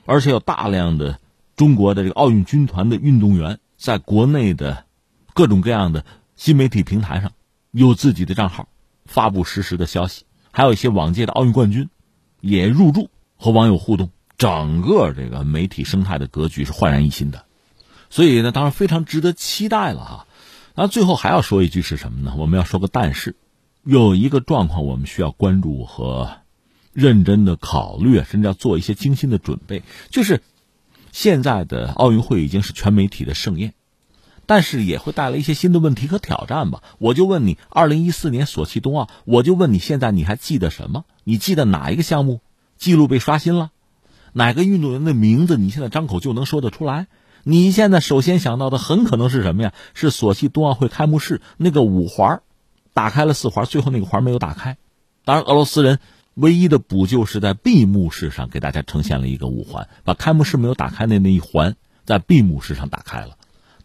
[0.07, 1.19] 而且有大量的
[1.57, 4.85] 中国的这个奥运军团的运动员在国内的
[5.35, 6.05] 各种各样的
[6.41, 7.33] 新媒体平台上
[7.71, 8.67] 有自己的账号，
[9.05, 11.91] 发布实时的消息，还有一些往届的奥运冠军
[12.41, 17.45] 也入驻和网友互动，整个这个媒体生态的格局是焕然一新的，
[18.09, 20.27] 所以呢，当然非常值得期待了哈。
[20.75, 22.35] 那最后还要说一句是什么呢？
[22.39, 23.37] 我们要说个但是。
[23.83, 26.39] 有一个状况，我们需要关注和
[26.95, 29.83] 认真的考虑，甚至要做一些精心的准备。
[30.09, 30.41] 就是
[31.13, 33.75] 现在的奥运会已经是全媒体的盛宴，
[34.51, 36.83] 但是也会带来一些新的问题和挑战吧。
[36.99, 41.05] 我就问你，二零一四年索契冬奥，我就问你，现在你还记得什么？
[41.23, 42.41] 你记得哪一个项目
[42.77, 43.71] 记录被刷新了？
[44.33, 47.07] 哪个运动员的名字你现在张口就能说得出来？
[47.45, 49.73] 你现在首先想到的很可能是什么呀？
[49.95, 52.43] 是索契冬奥会开幕式那个五环。
[52.93, 54.79] 打开了四环，最后那个环没有打开。
[55.25, 56.01] 当然，俄罗斯人
[56.35, 63.37] 唯一的补救是在闭幕式上给大家呈现了一个五环，把开幕式没有打开的那一环在闭幕式上打开了。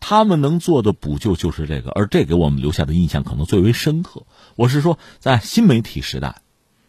[0.08, 4.28] 他们能做的补救就是这个，而这给我们留下的印象可能最为深刻。
[4.56, 6.44] 我是说，在新媒体时代，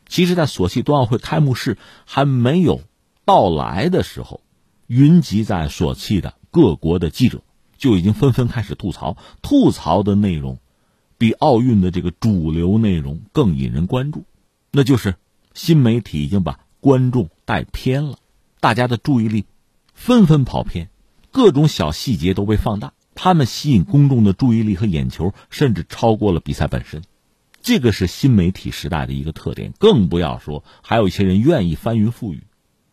[0.06, 2.82] 其实，在索契冬奥会开幕式还没有
[3.24, 4.42] 到来的时候，
[4.86, 7.40] 云集在索契的各国的记者
[7.78, 10.58] 就已经纷纷开始吐槽，吐槽的内容。
[11.16, 14.26] 比奥运的这个主流内容更引人关注，
[14.70, 15.14] 那就是
[15.54, 18.18] 新媒体已经把观众带偏了，
[18.60, 19.46] 大家的注意力
[19.94, 20.90] 纷纷跑偏，
[21.32, 27.02] 各种小细节都被放大，他们吸引公众的注意力和眼球甚至超过了比赛本身，
[27.62, 29.72] 这个是新媒体时代的一个特点。
[29.78, 32.44] 更不要说还有一些人愿意翻云覆雨，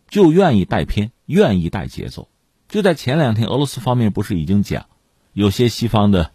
[0.07, 2.27] 就愿意带偏，愿意带节奏。
[2.67, 4.87] 就在前两天，俄罗斯方面不是已经讲，
[5.33, 6.31] 有些西方的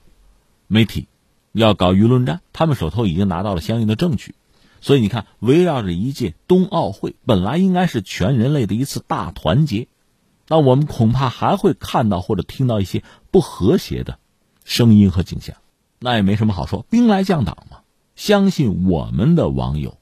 [0.68, 1.09] 媒体。
[1.53, 4.34] 要搞舆论战，他们手头已经拿到了相应的证据，
[4.80, 9.89] 所以你看，围绕着一届冬奥会，本来应该是全人类的一次大团结，
[10.49, 14.18] 那我们恐怕还会看到或者听到一些不和谐的
[14.64, 15.57] 声音和景象，
[15.99, 17.78] 那也没什么好说，兵来将挡嘛。
[18.16, 19.99] 相信我们的网友，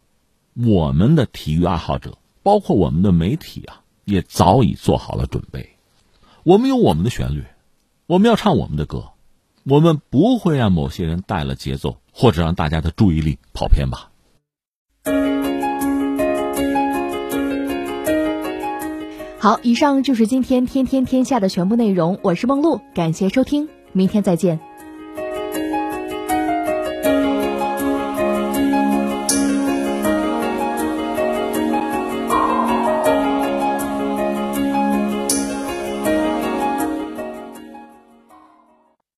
[0.54, 5.76] 我们的体育爱好者，包括我们的媒体啊，也早已做好了准备。
[6.44, 7.44] 我们有我们的旋律，
[8.06, 9.10] 我们要唱我们的歌。
[9.64, 14.12] 我们不会让某些人带了节奏，或者让大家的注意力跑偏吧。
[19.46, 22.18] 好，以上就是今天天天天下的全部内容。
[22.20, 24.58] 我是梦露，感谢收听，明天再见。